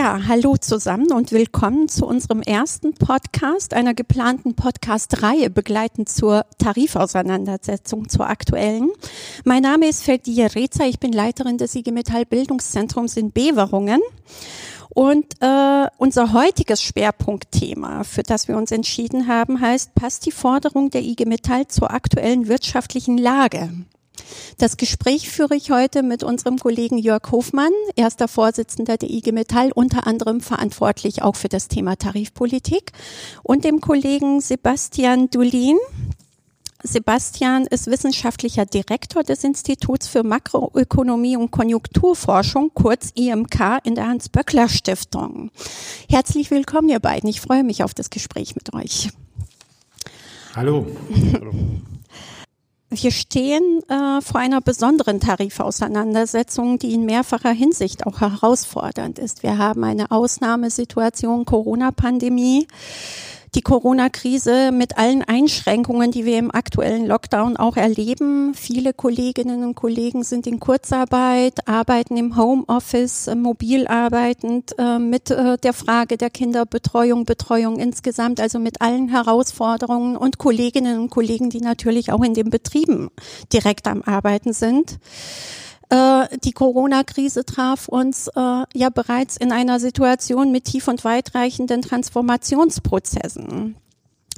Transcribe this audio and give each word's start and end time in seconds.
Ja, 0.00 0.18
hallo 0.28 0.56
zusammen 0.56 1.12
und 1.12 1.30
willkommen 1.30 1.86
zu 1.86 2.06
unserem 2.06 2.40
ersten 2.40 2.94
Podcast, 2.94 3.74
einer 3.74 3.92
geplanten 3.92 4.54
Podcast-Reihe 4.54 5.50
begleitend 5.50 6.08
zur 6.08 6.46
Tarifauseinandersetzung 6.56 8.08
zur 8.08 8.26
aktuellen. 8.26 8.88
Mein 9.44 9.62
Name 9.62 9.90
ist 9.90 10.02
Ferdia 10.02 10.46
Rezer, 10.46 10.86
ich 10.86 11.00
bin 11.00 11.12
Leiterin 11.12 11.58
des 11.58 11.74
IG 11.74 11.92
Metall 11.92 12.24
Bildungszentrums 12.24 13.18
in 13.18 13.30
Beverungen. 13.30 14.00
Und 14.88 15.26
äh, 15.42 15.86
unser 15.98 16.32
heutiges 16.32 16.82
Schwerpunktthema, 16.82 18.02
für 18.04 18.22
das 18.22 18.48
wir 18.48 18.56
uns 18.56 18.72
entschieden 18.72 19.28
haben, 19.28 19.60
heißt, 19.60 19.94
passt 19.94 20.24
die 20.24 20.32
Forderung 20.32 20.88
der 20.88 21.02
IG 21.02 21.26
Metall 21.26 21.68
zur 21.68 21.90
aktuellen 21.90 22.48
wirtschaftlichen 22.48 23.18
Lage? 23.18 23.68
Das 24.58 24.76
Gespräch 24.76 25.30
führe 25.30 25.56
ich 25.56 25.70
heute 25.70 26.02
mit 26.02 26.22
unserem 26.22 26.58
Kollegen 26.58 26.98
Jörg 26.98 27.30
Hofmann, 27.30 27.72
erster 27.96 28.28
Vorsitzender 28.28 28.96
der 28.96 29.10
IG 29.10 29.32
Metall, 29.32 29.72
unter 29.72 30.06
anderem 30.06 30.40
verantwortlich 30.40 31.22
auch 31.22 31.36
für 31.36 31.48
das 31.48 31.68
Thema 31.68 31.96
Tarifpolitik, 31.96 32.92
und 33.42 33.64
dem 33.64 33.80
Kollegen 33.80 34.40
Sebastian 34.40 35.30
Dulin. 35.30 35.78
Sebastian 36.82 37.66
ist 37.66 37.88
wissenschaftlicher 37.88 38.64
Direktor 38.64 39.22
des 39.22 39.44
Instituts 39.44 40.08
für 40.08 40.22
Makroökonomie 40.22 41.36
und 41.36 41.50
Konjunkturforschung, 41.50 42.70
kurz 42.72 43.10
IMK, 43.14 43.80
in 43.84 43.94
der 43.94 44.06
Hans-Böckler-Stiftung. 44.06 45.50
Herzlich 46.08 46.50
willkommen, 46.50 46.88
ihr 46.88 47.00
beiden. 47.00 47.28
Ich 47.28 47.40
freue 47.40 47.64
mich 47.64 47.84
auf 47.84 47.92
das 47.92 48.08
Gespräch 48.08 48.54
mit 48.54 48.72
euch. 48.72 49.10
Hallo. 50.56 50.86
Hallo. 51.34 51.52
Wir 52.92 53.12
stehen 53.12 53.82
äh, 53.88 54.20
vor 54.20 54.40
einer 54.40 54.60
besonderen 54.60 55.20
Tarifauseinandersetzung, 55.20 56.76
die 56.80 56.92
in 56.92 57.04
mehrfacher 57.04 57.52
Hinsicht 57.52 58.04
auch 58.04 58.20
herausfordernd 58.20 59.20
ist. 59.20 59.44
Wir 59.44 59.58
haben 59.58 59.84
eine 59.84 60.10
Ausnahmesituation 60.10 61.44
Corona-Pandemie 61.44 62.66
die 63.54 63.62
Corona-Krise 63.62 64.70
mit 64.72 64.96
allen 64.98 65.22
Einschränkungen, 65.22 66.10
die 66.10 66.24
wir 66.24 66.38
im 66.38 66.50
aktuellen 66.50 67.06
Lockdown 67.06 67.56
auch 67.56 67.76
erleben. 67.76 68.54
Viele 68.54 68.92
Kolleginnen 68.92 69.64
und 69.64 69.74
Kollegen 69.74 70.22
sind 70.22 70.46
in 70.46 70.60
Kurzarbeit, 70.60 71.66
arbeiten 71.66 72.16
im 72.16 72.36
Homeoffice, 72.36 73.26
äh, 73.26 73.34
mobil 73.34 73.86
arbeitend, 73.86 74.74
äh, 74.78 74.98
mit 74.98 75.30
äh, 75.30 75.58
der 75.58 75.72
Frage 75.72 76.16
der 76.16 76.30
Kinderbetreuung, 76.30 77.24
Betreuung 77.24 77.78
insgesamt, 77.78 78.40
also 78.40 78.58
mit 78.58 78.80
allen 78.80 79.08
Herausforderungen 79.08 80.16
und 80.16 80.38
Kolleginnen 80.38 81.00
und 81.00 81.10
Kollegen, 81.10 81.50
die 81.50 81.60
natürlich 81.60 82.12
auch 82.12 82.22
in 82.22 82.34
den 82.34 82.50
Betrieben 82.50 83.10
direkt 83.52 83.88
am 83.88 84.02
Arbeiten 84.02 84.52
sind. 84.52 84.98
Äh, 85.90 86.38
die 86.44 86.52
Corona-Krise 86.52 87.44
traf 87.44 87.88
uns 87.88 88.28
äh, 88.28 88.62
ja 88.74 88.90
bereits 88.94 89.36
in 89.36 89.52
einer 89.52 89.80
Situation 89.80 90.52
mit 90.52 90.64
tief 90.64 90.86
und 90.86 91.04
weitreichenden 91.04 91.82
Transformationsprozessen 91.82 93.74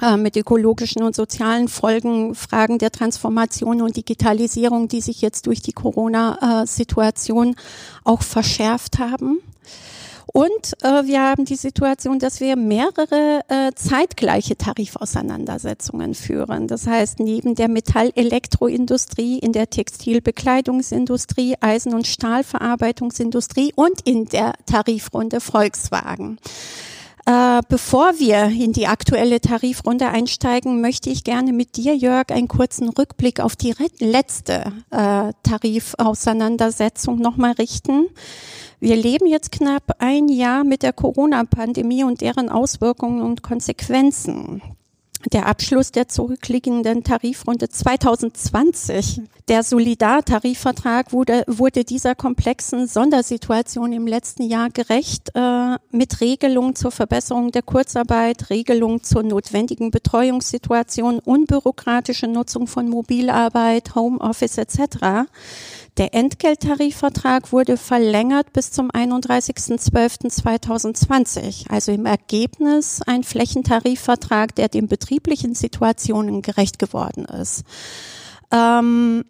äh, 0.00 0.16
mit 0.16 0.36
ökologischen 0.36 1.02
und 1.02 1.14
sozialen 1.14 1.68
Folgen, 1.68 2.34
Fragen 2.34 2.78
der 2.78 2.90
Transformation 2.90 3.82
und 3.82 3.98
Digitalisierung, 3.98 4.88
die 4.88 5.02
sich 5.02 5.20
jetzt 5.20 5.46
durch 5.46 5.60
die 5.60 5.74
Corona-Situation 5.74 7.54
auch 8.02 8.22
verschärft 8.22 8.98
haben. 8.98 9.40
Und 10.26 10.72
äh, 10.82 11.06
wir 11.06 11.20
haben 11.20 11.44
die 11.44 11.56
Situation, 11.56 12.18
dass 12.18 12.40
wir 12.40 12.56
mehrere 12.56 13.40
äh, 13.48 13.72
zeitgleiche 13.74 14.56
Tarifauseinandersetzungen 14.56 16.14
führen. 16.14 16.68
Das 16.68 16.86
heißt, 16.86 17.20
neben 17.20 17.54
der 17.54 17.68
Metall-Elektroindustrie, 17.68 19.38
in 19.38 19.52
der 19.52 19.70
Textilbekleidungsindustrie, 19.70 21.56
Eisen- 21.60 21.94
und 21.94 22.06
Stahlverarbeitungsindustrie 22.06 23.72
und 23.74 24.00
in 24.04 24.26
der 24.26 24.54
Tarifrunde 24.66 25.40
Volkswagen. 25.40 26.38
Äh, 27.24 27.60
bevor 27.68 28.18
wir 28.18 28.46
in 28.46 28.72
die 28.72 28.88
aktuelle 28.88 29.40
Tarifrunde 29.40 30.08
einsteigen, 30.08 30.80
möchte 30.80 31.08
ich 31.08 31.22
gerne 31.22 31.52
mit 31.52 31.76
dir, 31.76 31.94
Jörg, 31.94 32.30
einen 32.30 32.48
kurzen 32.48 32.88
Rückblick 32.88 33.38
auf 33.38 33.54
die 33.54 33.74
letzte 34.00 34.72
äh, 34.90 35.32
Tarifauseinandersetzung 35.44 37.18
nochmal 37.18 37.52
richten. 37.52 38.08
Wir 38.80 38.96
leben 38.96 39.28
jetzt 39.28 39.52
knapp 39.52 39.96
ein 40.00 40.28
Jahr 40.28 40.64
mit 40.64 40.82
der 40.82 40.92
Corona-Pandemie 40.92 42.02
und 42.02 42.20
deren 42.22 42.48
Auswirkungen 42.48 43.22
und 43.22 43.42
Konsequenzen. 43.42 44.60
Der 45.30 45.46
Abschluss 45.46 45.92
der 45.92 46.08
zurückliegenden 46.08 47.04
Tarifrunde 47.04 47.68
2020, 47.68 49.20
der 49.46 49.62
Solidartarifvertrag 49.62 51.12
wurde, 51.12 51.44
wurde 51.46 51.84
dieser 51.84 52.16
komplexen 52.16 52.88
Sondersituation 52.88 53.92
im 53.92 54.08
letzten 54.08 54.42
Jahr 54.42 54.70
gerecht, 54.70 55.30
äh, 55.34 55.76
mit 55.92 56.20
Regelungen 56.20 56.74
zur 56.74 56.90
Verbesserung 56.90 57.52
der 57.52 57.62
Kurzarbeit, 57.62 58.50
Regelungen 58.50 59.04
zur 59.04 59.22
notwendigen 59.22 59.92
Betreuungssituation, 59.92 61.20
unbürokratische 61.20 62.26
Nutzung 62.26 62.66
von 62.66 62.88
Mobilarbeit, 62.88 63.94
Homeoffice 63.94 64.58
etc. 64.58 65.28
Der 65.98 66.14
Entgelttarifvertrag 66.14 67.52
wurde 67.52 67.76
verlängert 67.76 68.54
bis 68.54 68.72
zum 68.72 68.90
31.12.2020. 68.90 71.68
Also 71.68 71.92
im 71.92 72.06
Ergebnis 72.06 73.02
ein 73.06 73.24
Flächentarifvertrag, 73.24 74.54
der 74.54 74.68
den 74.68 74.88
betrieblichen 74.88 75.54
Situationen 75.54 76.40
gerecht 76.40 76.78
geworden 76.78 77.26
ist. 77.26 77.64
Ähm, 78.50 79.26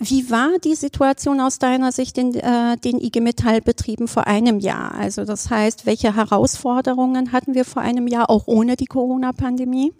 wie 0.00 0.30
war 0.30 0.60
die 0.62 0.76
Situation 0.76 1.40
aus 1.40 1.58
deiner 1.58 1.90
Sicht 1.90 2.18
in 2.18 2.32
äh, 2.36 2.76
den 2.76 3.00
IG 3.00 3.20
Metall-Betrieben 3.20 4.06
vor 4.06 4.28
einem 4.28 4.60
Jahr? 4.60 4.94
Also 4.94 5.24
das 5.24 5.50
heißt, 5.50 5.86
welche 5.86 6.14
Herausforderungen 6.14 7.32
hatten 7.32 7.54
wir 7.54 7.64
vor 7.64 7.82
einem 7.82 8.06
Jahr 8.06 8.30
auch 8.30 8.46
ohne 8.46 8.76
die 8.76 8.86
Corona-Pandemie? 8.86 9.92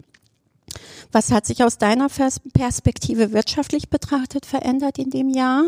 Was 1.11 1.31
hat 1.31 1.45
sich 1.45 1.63
aus 1.63 1.77
deiner 1.77 2.07
Perspektive 2.53 3.31
wirtschaftlich 3.31 3.89
betrachtet 3.89 4.45
verändert 4.45 4.97
in 4.97 5.09
dem 5.09 5.29
Jahr? 5.29 5.63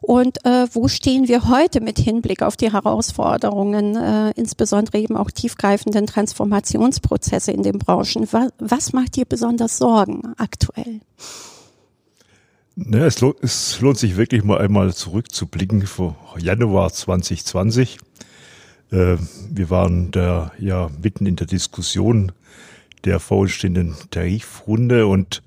Und 0.00 0.44
äh, 0.46 0.66
wo 0.72 0.88
stehen 0.88 1.28
wir 1.28 1.48
heute 1.48 1.80
mit 1.80 1.98
Hinblick 1.98 2.42
auf 2.42 2.56
die 2.56 2.72
Herausforderungen, 2.72 3.96
äh, 3.96 4.30
insbesondere 4.30 4.98
eben 4.98 5.16
auch 5.16 5.30
tiefgreifenden 5.30 6.06
Transformationsprozesse 6.06 7.52
in 7.52 7.62
den 7.62 7.78
Branchen? 7.78 8.26
Was, 8.30 8.50
was 8.58 8.92
macht 8.92 9.16
dir 9.16 9.26
besonders 9.26 9.76
Sorgen 9.76 10.32
aktuell? 10.38 11.00
Ne, 12.76 13.04
es, 13.04 13.20
lohnt, 13.20 13.36
es 13.42 13.80
lohnt 13.80 13.98
sich 13.98 14.16
wirklich 14.16 14.42
mal 14.42 14.58
einmal 14.58 14.94
zurückzublicken 14.94 15.86
vor 15.86 16.16
Januar 16.38 16.90
2020. 16.90 17.98
Äh, 18.90 19.16
wir 19.50 19.68
waren 19.68 20.10
da 20.12 20.52
ja 20.58 20.88
mitten 21.02 21.26
in 21.26 21.36
der 21.36 21.46
Diskussion 21.46 22.32
der 23.04 23.20
vorstehenden 23.20 23.94
Tarifrunde 24.10 25.06
und 25.06 25.42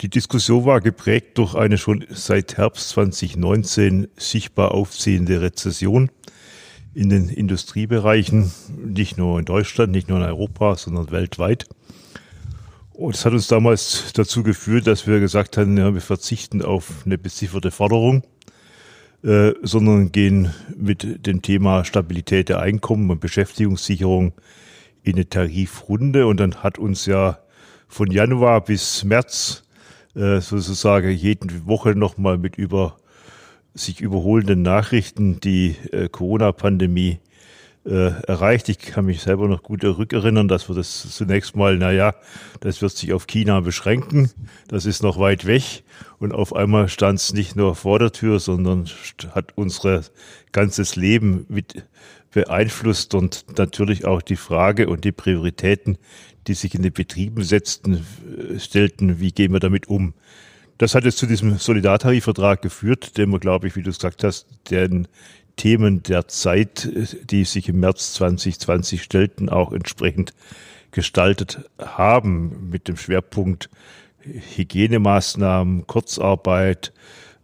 die 0.00 0.10
Diskussion 0.10 0.64
war 0.64 0.80
geprägt 0.80 1.38
durch 1.38 1.54
eine 1.54 1.78
schon 1.78 2.04
seit 2.10 2.56
Herbst 2.56 2.90
2019 2.90 4.08
sichtbar 4.16 4.72
aufziehende 4.72 5.40
Rezession 5.40 6.10
in 6.94 7.08
den 7.08 7.28
Industriebereichen, 7.28 8.52
nicht 8.84 9.18
nur 9.18 9.38
in 9.38 9.44
Deutschland, 9.44 9.92
nicht 9.92 10.08
nur 10.08 10.18
in 10.18 10.24
Europa, 10.24 10.76
sondern 10.76 11.10
weltweit. 11.10 11.66
Und 12.92 13.16
es 13.16 13.24
hat 13.24 13.32
uns 13.32 13.48
damals 13.48 14.12
dazu 14.14 14.42
geführt, 14.42 14.86
dass 14.86 15.06
wir 15.06 15.18
gesagt 15.18 15.56
haben, 15.56 15.76
ja, 15.76 15.92
wir 15.92 16.00
verzichten 16.00 16.62
auf 16.62 17.02
eine 17.04 17.18
bezifferte 17.18 17.72
Forderung, 17.72 18.22
äh, 19.24 19.52
sondern 19.62 20.12
gehen 20.12 20.54
mit 20.76 21.26
dem 21.26 21.42
Thema 21.42 21.84
Stabilität 21.84 22.48
der 22.48 22.60
Einkommen 22.60 23.10
und 23.10 23.20
Beschäftigungssicherung 23.20 24.32
in 25.04 25.14
eine 25.14 25.28
Tarifrunde 25.28 26.26
und 26.26 26.40
dann 26.40 26.56
hat 26.56 26.78
uns 26.78 27.06
ja 27.06 27.38
von 27.86 28.10
Januar 28.10 28.64
bis 28.64 29.04
März 29.04 29.62
äh, 30.16 30.40
sozusagen 30.40 31.10
jede 31.10 31.66
Woche 31.66 31.94
nochmal 31.94 32.38
mit 32.38 32.56
über 32.56 32.96
sich 33.74 34.00
überholenden 34.00 34.62
Nachrichten 34.62 35.40
die 35.40 35.76
äh, 35.92 36.08
Corona-Pandemie 36.08 37.18
äh, 37.84 38.22
erreicht. 38.26 38.68
Ich 38.68 38.78
kann 38.78 39.04
mich 39.04 39.20
selber 39.20 39.46
noch 39.46 39.62
gut 39.62 39.82
zurückerinnern, 39.82 40.48
dass 40.48 40.68
wir 40.68 40.76
das 40.76 41.10
zunächst 41.10 41.54
mal, 41.54 41.76
naja, 41.76 42.14
das 42.60 42.80
wird 42.80 42.92
sich 42.92 43.12
auf 43.12 43.26
China 43.26 43.60
beschränken, 43.60 44.30
das 44.68 44.86
ist 44.86 45.02
noch 45.02 45.18
weit 45.18 45.44
weg. 45.44 45.84
Und 46.18 46.32
auf 46.32 46.54
einmal 46.54 46.88
stand 46.88 47.18
es 47.18 47.32
nicht 47.34 47.56
nur 47.56 47.74
vor 47.74 47.98
der 47.98 48.12
Tür, 48.12 48.40
sondern 48.40 48.88
hat 49.34 49.52
unser 49.56 50.02
ganzes 50.52 50.96
Leben 50.96 51.44
mit 51.48 51.84
beeinflusst 52.34 53.14
und 53.14 53.46
natürlich 53.56 54.04
auch 54.04 54.20
die 54.20 54.36
Frage 54.36 54.88
und 54.88 55.04
die 55.04 55.12
Prioritäten, 55.12 55.96
die 56.46 56.54
sich 56.54 56.74
in 56.74 56.82
den 56.82 56.92
Betrieben 56.92 57.42
setzten, 57.42 57.94
äh, 57.94 58.58
stellten, 58.58 59.20
wie 59.20 59.32
gehen 59.32 59.52
wir 59.52 59.60
damit 59.60 59.88
um. 59.88 60.14
Das 60.76 60.94
hat 60.94 61.04
jetzt 61.04 61.18
zu 61.18 61.26
diesem 61.26 61.56
Solidartarifvertrag 61.56 62.60
geführt, 62.60 63.16
den 63.16 63.30
wir, 63.30 63.38
glaube 63.38 63.68
ich, 63.68 63.76
wie 63.76 63.82
du 63.82 63.90
es 63.90 63.98
gesagt 63.98 64.24
hast, 64.24 64.46
den 64.70 65.06
Themen 65.56 66.02
der 66.02 66.26
Zeit, 66.26 66.90
die 67.30 67.44
sich 67.44 67.68
im 67.68 67.78
März 67.78 68.14
2020 68.14 69.02
stellten, 69.02 69.48
auch 69.48 69.72
entsprechend 69.72 70.34
gestaltet 70.90 71.70
haben 71.78 72.70
mit 72.70 72.88
dem 72.88 72.96
Schwerpunkt 72.96 73.70
Hygienemaßnahmen, 74.56 75.86
Kurzarbeit, 75.86 76.92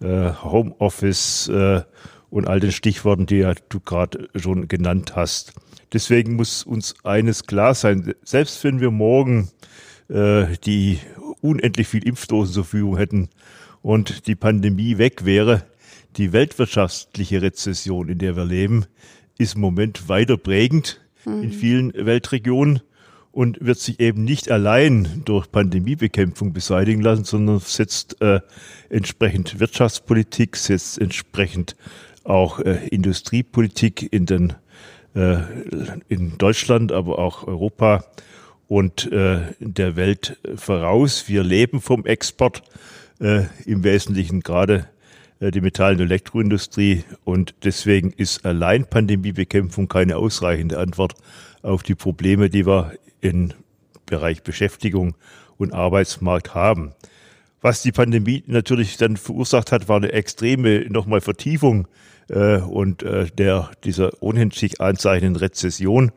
äh, 0.00 0.31
Homeoffice 0.42 1.48
äh, 1.48 1.82
und 2.31 2.47
all 2.47 2.61
den 2.61 2.73
Stichworten, 2.73 3.27
die 3.27 3.38
ja 3.38 3.55
du 3.69 3.81
gerade 3.81 4.29
schon 4.37 4.69
genannt 4.69 5.17
hast. 5.17 5.53
Deswegen 5.93 6.37
muss 6.37 6.62
uns 6.62 6.94
eines 7.05 7.47
klar 7.47 7.75
sein, 7.75 8.15
selbst 8.23 8.62
wenn 8.65 8.81
wir 8.81 8.91
morgen 8.91 9.50
äh, 10.09 10.47
die 10.65 10.99
unendlich 11.41 11.88
viel 11.88 12.06
Impfdosen 12.06 12.55
zur 12.55 12.65
Verfügung 12.65 12.97
hätten 12.97 13.29
und 13.82 14.27
die 14.27 14.37
Pandemie 14.37 14.99
weg 14.99 15.25
wäre, 15.25 15.65
die 16.17 16.32
weltwirtschaftliche 16.32 17.43
Rezession, 17.43 18.09
in 18.09 18.19
der 18.19 18.37
wir 18.37 18.44
leben, 18.44 18.87
ist 19.38 19.55
im 19.55 19.61
Moment 19.61 20.09
weiter 20.09 20.37
prägend 20.37 21.00
mhm. 21.25 21.43
in 21.43 21.53
vielen 21.53 21.94
Weltregionen 21.94 22.81
und 23.33 23.65
wird 23.65 23.79
sich 23.79 24.00
eben 24.00 24.25
nicht 24.25 24.50
allein 24.50 25.23
durch 25.25 25.50
Pandemiebekämpfung 25.50 26.53
beseitigen 26.53 27.00
lassen, 27.00 27.25
sondern 27.25 27.61
setzt 27.61 28.21
äh, 28.21 28.41
entsprechend 28.88 29.61
Wirtschaftspolitik, 29.61 30.56
setzt 30.56 30.99
entsprechend 30.99 31.76
auch 32.25 32.61
äh, 32.61 32.87
Industriepolitik 32.88 34.12
in 34.12 34.26
den 34.26 34.55
äh, 35.14 35.38
in 36.08 36.38
Deutschland, 36.38 36.93
aber 36.93 37.19
auch 37.19 37.46
Europa 37.46 38.05
und 38.69 39.11
äh, 39.11 39.40
der 39.58 39.96
Welt 39.96 40.38
voraus. 40.55 41.28
Wir 41.28 41.43
leben 41.43 41.81
vom 41.81 42.06
Export, 42.06 42.62
äh, 43.20 43.43
im 43.67 43.82
Wesentlichen 43.82 44.40
gerade 44.40 44.87
äh, 45.40 45.50
die 45.50 45.61
Metall- 45.61 45.94
und 45.94 46.02
Elektroindustrie. 46.02 47.05
Und 47.25 47.55
deswegen 47.64 48.12
ist 48.12 48.46
allein 48.46 48.87
Pandemiebekämpfung 48.87 49.88
keine 49.88 50.16
ausreichende 50.16 50.78
Antwort 50.78 51.14
auf 51.62 51.82
die 51.82 51.94
Probleme, 51.94 52.49
die 52.49 52.66
wir 52.66 52.94
im 53.20 53.52
Bereich 54.06 54.43
Beschäftigung 54.43 55.16
und 55.56 55.75
Arbeitsmarkt 55.75 56.55
haben. 56.55 56.93
Was 57.61 57.83
die 57.83 57.93
Pandemie 57.93 58.43
natürlich 58.47 58.97
dann 58.97 59.17
verursacht 59.17 59.73
hat, 59.73 59.89
war 59.89 59.97
eine 59.97 60.12
extreme 60.12 60.87
nochmal 60.89 61.21
Vertiefung 61.21 61.87
äh, 62.29 62.59
und 62.59 63.03
äh, 63.03 63.27
der 63.27 63.71
dieser 63.85 64.11
ohnehin 64.21 64.51
sich 64.51 64.81
anzeichnenden 64.81 65.37
Rezession 65.37 66.12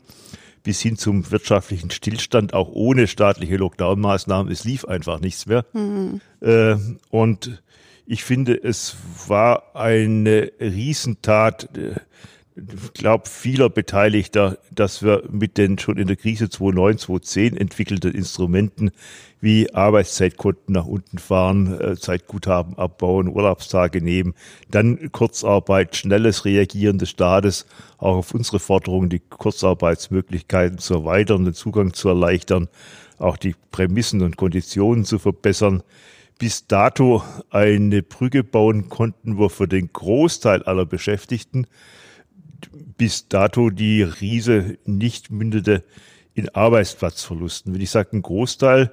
bis 0.64 0.82
hin 0.82 0.98
zum 0.98 1.30
wirtschaftlichen 1.30 1.92
Stillstand, 1.92 2.54
auch 2.54 2.70
ohne 2.72 3.08
staatliche 3.08 3.58
Lockdown-Maßnahmen. 3.58 4.52
Es 4.52 4.64
lief 4.64 4.86
einfach 4.86 5.20
nichts 5.20 5.46
mehr. 5.46 5.66
Mhm. 5.74 6.22
Äh, 6.40 6.76
und 7.10 7.62
ich 8.06 8.24
finde, 8.24 8.62
es 8.62 8.96
war 9.28 9.76
eine 9.76 10.52
Riesentat, 10.60 11.78
äh, 11.78 11.96
glaube, 12.94 13.28
vieler 13.28 13.70
Beteiligter, 13.70 14.58
dass 14.72 15.02
wir 15.02 15.24
mit 15.30 15.58
den 15.58 15.80
schon 15.80 15.98
in 15.98 16.08
der 16.08 16.16
Krise 16.16 16.50
2009, 16.50 16.98
2010 17.00 17.58
entwickelten 17.58 18.14
Instrumenten 18.14 18.92
wie 19.42 19.74
Arbeitszeitkonten 19.74 20.74
nach 20.74 20.86
unten 20.86 21.18
fahren, 21.18 21.80
äh, 21.80 21.96
Zeitguthaben 21.96 22.78
abbauen, 22.78 23.28
Urlaubstage 23.28 24.02
nehmen, 24.02 24.36
dann 24.70 25.12
Kurzarbeit, 25.12 25.96
schnelles 25.96 26.46
Reagieren 26.46 26.98
des 26.98 27.10
Staates, 27.10 27.66
auch 27.98 28.18
auf 28.18 28.34
unsere 28.34 28.60
Forderungen, 28.60 29.10
die 29.10 29.20
Kurzarbeitsmöglichkeiten 29.20 30.78
zu 30.78 30.94
erweitern, 30.94 31.46
den 31.46 31.54
Zugang 31.54 31.94
zu 31.94 32.10
erleichtern, 32.10 32.70
auch 33.18 33.38
die 33.38 33.56
Prämissen 33.72 34.22
und 34.22 34.38
Konditionen 34.38 35.06
zu 35.06 35.20
verbessern, 35.20 35.84
bis 36.40 36.68
dato 36.68 37.24
eine 37.50 38.04
Brücke 38.04 38.44
bauen 38.44 38.90
konnten, 38.90 39.38
wo 39.38 39.50
für 39.50 39.68
den 39.68 39.92
Großteil 39.92 40.64
aller 40.64 40.86
Beschäftigten 40.86 41.68
bis 42.72 43.28
dato 43.28 43.70
die 43.70 44.04
Riese 44.04 44.78
nicht 44.86 45.32
mündete 45.32 45.84
in 46.34 46.50
Arbeitsplatzverlusten. 46.50 47.74
Wenn 47.74 47.82
ich 47.82 47.92
sage 47.92 48.18
ein 48.18 48.22
Großteil, 48.22 48.92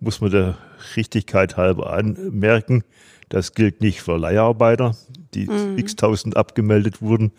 muss 0.00 0.20
man 0.20 0.30
der 0.30 0.58
Richtigkeit 0.96 1.56
halber 1.56 1.92
anmerken, 1.92 2.84
das 3.28 3.54
gilt 3.54 3.80
nicht 3.80 4.02
für 4.02 4.16
Leiharbeiter, 4.16 4.96
die 5.34 5.46
mhm. 5.46 5.78
x-tausend 5.78 6.36
abgemeldet 6.36 7.00
wurden. 7.00 7.32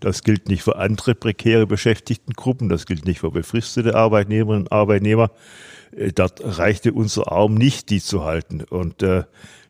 Das 0.00 0.22
gilt 0.24 0.48
nicht 0.48 0.62
für 0.62 0.76
andere 0.76 1.14
prekäre 1.14 1.66
Beschäftigtengruppen. 1.66 2.68
Das 2.68 2.84
gilt 2.84 3.06
nicht 3.06 3.20
für 3.20 3.30
befristete 3.30 3.94
Arbeitnehmerinnen 3.94 4.64
und 4.64 4.72
Arbeitnehmer. 4.72 5.30
Äh, 5.96 6.12
dort 6.12 6.40
reichte 6.44 6.92
unser 6.92 7.30
Arm 7.30 7.54
nicht, 7.54 7.90
die 7.90 8.00
zu 8.00 8.24
halten. 8.24 8.62
Und 8.62 9.02
äh, 9.02 9.22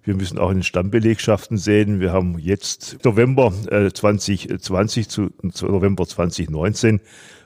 wir 0.07 0.15
müssen 0.15 0.39
auch 0.39 0.51
in 0.51 0.59
den 0.59 0.63
Stammbelegschaften 0.63 1.59
sehen. 1.59 1.99
Wir 1.99 2.13
haben 2.13 2.39
jetzt 2.39 2.99
November 3.05 3.53
äh, 3.71 3.91
2020 3.91 5.09
zu, 5.09 5.31
zu 5.53 5.67
November 5.67 6.07
2019 6.07 7.01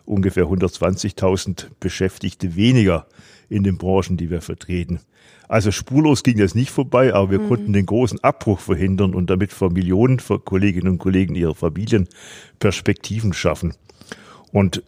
ungefähr 0.05 0.45
120.000 0.45 1.69
Beschäftigte 1.81 2.57
weniger 2.57 3.07
in 3.49 3.65
den 3.65 3.79
Branchen, 3.79 4.19
die 4.19 4.29
wir 4.29 4.43
vertreten. 4.43 5.01
Also 5.49 5.73
spurlos 5.73 6.23
ging 6.23 6.37
das 6.37 6.55
nicht 6.55 6.71
vorbei, 6.71 7.15
aber 7.15 7.31
wir 7.31 7.41
mhm. 7.41 7.49
konnten 7.49 7.73
den 7.73 7.87
großen 7.87 8.23
Abbruch 8.23 8.61
verhindern 8.61 9.15
und 9.15 9.31
damit 9.31 9.53
für 9.53 9.71
Millionen 9.71 10.21
für 10.21 10.39
Kolleginnen 10.39 10.89
und 10.89 10.99
Kollegen 10.99 11.35
ihrer 11.35 11.55
Familien 11.55 12.09
Perspektiven 12.59 13.33
schaffen. 13.33 13.75
Und 14.53 14.83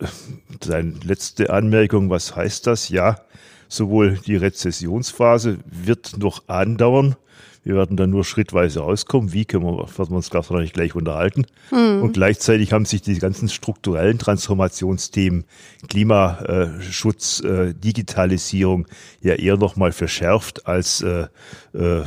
seine 0.62 0.92
letzte 1.04 1.50
Anmerkung, 1.50 2.10
was 2.10 2.36
heißt 2.36 2.66
das? 2.66 2.90
Ja, 2.90 3.20
sowohl 3.68 4.18
die 4.26 4.36
Rezessionsphase 4.36 5.58
wird 5.64 6.18
noch 6.18 6.48
andauern, 6.48 7.16
wir 7.64 7.76
werden 7.76 7.96
dann 7.96 8.10
nur 8.10 8.24
schrittweise 8.24 8.80
rauskommen. 8.80 9.32
Wie 9.32 9.44
können 9.44 9.64
wir, 9.64 9.78
werden 9.78 10.10
wir 10.10 10.16
uns 10.16 10.30
gerade 10.30 10.52
noch 10.52 10.60
nicht 10.60 10.74
gleich 10.74 10.94
unterhalten. 10.94 11.46
Mhm. 11.70 12.02
Und 12.02 12.12
gleichzeitig 12.12 12.72
haben 12.72 12.84
sich 12.84 13.02
die 13.02 13.18
ganzen 13.18 13.48
strukturellen 13.48 14.18
Transformationsthemen, 14.18 15.44
Klimaschutz, 15.88 17.40
äh, 17.40 17.72
Digitalisierung 17.74 18.86
ja 19.20 19.34
eher 19.34 19.56
noch 19.56 19.76
mal 19.76 19.92
verschärft 19.92 20.66
als 20.66 21.02
äh, 21.02 21.26
äh, 21.72 22.02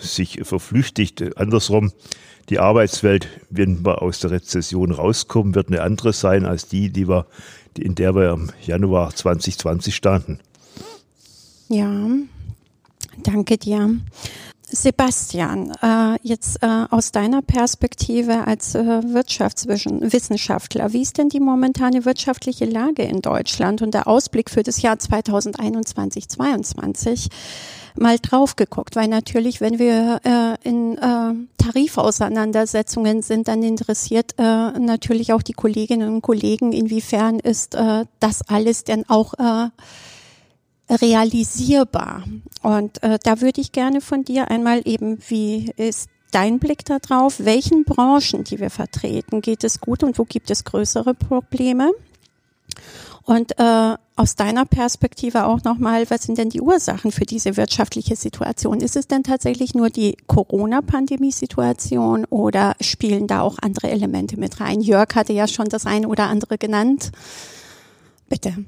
sich 0.00 0.40
verflüchtigt. 0.44 1.36
Andersrum, 1.36 1.92
die 2.48 2.60
Arbeitswelt, 2.60 3.28
wenn 3.50 3.84
wir 3.84 4.02
aus 4.02 4.20
der 4.20 4.30
Rezession 4.30 4.92
rauskommen, 4.92 5.54
wird 5.54 5.68
eine 5.68 5.82
andere 5.82 6.12
sein 6.12 6.44
als 6.44 6.68
die, 6.68 6.90
die 6.90 7.08
wir, 7.08 7.26
in 7.76 7.94
der 7.94 8.14
wir 8.14 8.30
im 8.30 8.50
Januar 8.64 9.14
2020 9.14 9.94
standen. 9.94 10.38
Ja, 11.68 12.08
danke 13.22 13.56
dir. 13.58 13.96
Sebastian, 14.72 15.72
äh, 15.82 16.16
jetzt 16.22 16.62
äh, 16.62 16.84
aus 16.90 17.12
deiner 17.12 17.42
Perspektive 17.42 18.46
als 18.46 18.74
äh, 18.74 18.84
Wirtschaftswissenschaftler, 18.84 20.92
wie 20.92 21.02
ist 21.02 21.18
denn 21.18 21.28
die 21.28 21.40
momentane 21.40 22.04
wirtschaftliche 22.04 22.64
Lage 22.64 23.02
in 23.02 23.20
Deutschland 23.20 23.82
und 23.82 23.94
der 23.94 24.06
Ausblick 24.06 24.50
für 24.50 24.62
das 24.62 24.82
Jahr 24.82 24.98
2021, 24.98 26.28
2022? 26.28 27.28
Mal 27.96 28.18
drauf 28.18 28.56
geguckt, 28.56 28.94
weil 28.94 29.08
natürlich, 29.08 29.60
wenn 29.60 29.78
wir 29.78 30.20
äh, 30.24 30.68
in 30.68 30.96
äh, 30.96 31.34
Tarifauseinandersetzungen 31.58 33.22
sind, 33.22 33.48
dann 33.48 33.62
interessiert 33.62 34.34
äh, 34.38 34.42
natürlich 34.42 35.32
auch 35.32 35.42
die 35.42 35.52
Kolleginnen 35.52 36.14
und 36.14 36.22
Kollegen, 36.22 36.72
inwiefern 36.72 37.40
ist 37.40 37.74
äh, 37.74 38.04
das 38.20 38.48
alles 38.48 38.84
denn 38.84 39.08
auch 39.08 39.34
äh, 39.34 39.68
realisierbar. 40.90 42.24
Und 42.62 43.02
äh, 43.02 43.18
da 43.22 43.40
würde 43.40 43.60
ich 43.60 43.72
gerne 43.72 44.00
von 44.00 44.24
dir 44.24 44.50
einmal 44.50 44.82
eben, 44.84 45.18
wie 45.28 45.72
ist 45.76 46.10
dein 46.30 46.58
Blick 46.58 46.84
darauf? 46.84 47.40
Welchen 47.44 47.84
Branchen, 47.84 48.44
die 48.44 48.60
wir 48.60 48.70
vertreten, 48.70 49.40
geht 49.40 49.64
es 49.64 49.80
gut 49.80 50.02
und 50.02 50.18
wo 50.18 50.24
gibt 50.24 50.50
es 50.50 50.64
größere 50.64 51.14
Probleme? 51.14 51.92
Und 53.24 53.58
äh, 53.58 53.96
aus 54.16 54.34
deiner 54.34 54.64
Perspektive 54.64 55.46
auch 55.46 55.62
nochmal, 55.62 56.10
was 56.10 56.24
sind 56.24 56.36
denn 56.38 56.50
die 56.50 56.60
Ursachen 56.60 57.12
für 57.12 57.24
diese 57.24 57.56
wirtschaftliche 57.56 58.16
Situation? 58.16 58.80
Ist 58.80 58.96
es 58.96 59.06
denn 59.06 59.22
tatsächlich 59.22 59.74
nur 59.74 59.88
die 59.88 60.16
Corona-Pandemie-Situation 60.26 62.24
oder 62.26 62.74
spielen 62.80 63.26
da 63.28 63.42
auch 63.42 63.56
andere 63.62 63.90
Elemente 63.90 64.38
mit 64.38 64.60
rein? 64.60 64.80
Jörg 64.80 65.14
hatte 65.14 65.32
ja 65.32 65.46
schon 65.46 65.66
das 65.66 65.86
eine 65.86 66.08
oder 66.08 66.26
andere 66.26 66.58
genannt. 66.58 67.12
Bitte. 68.28 68.64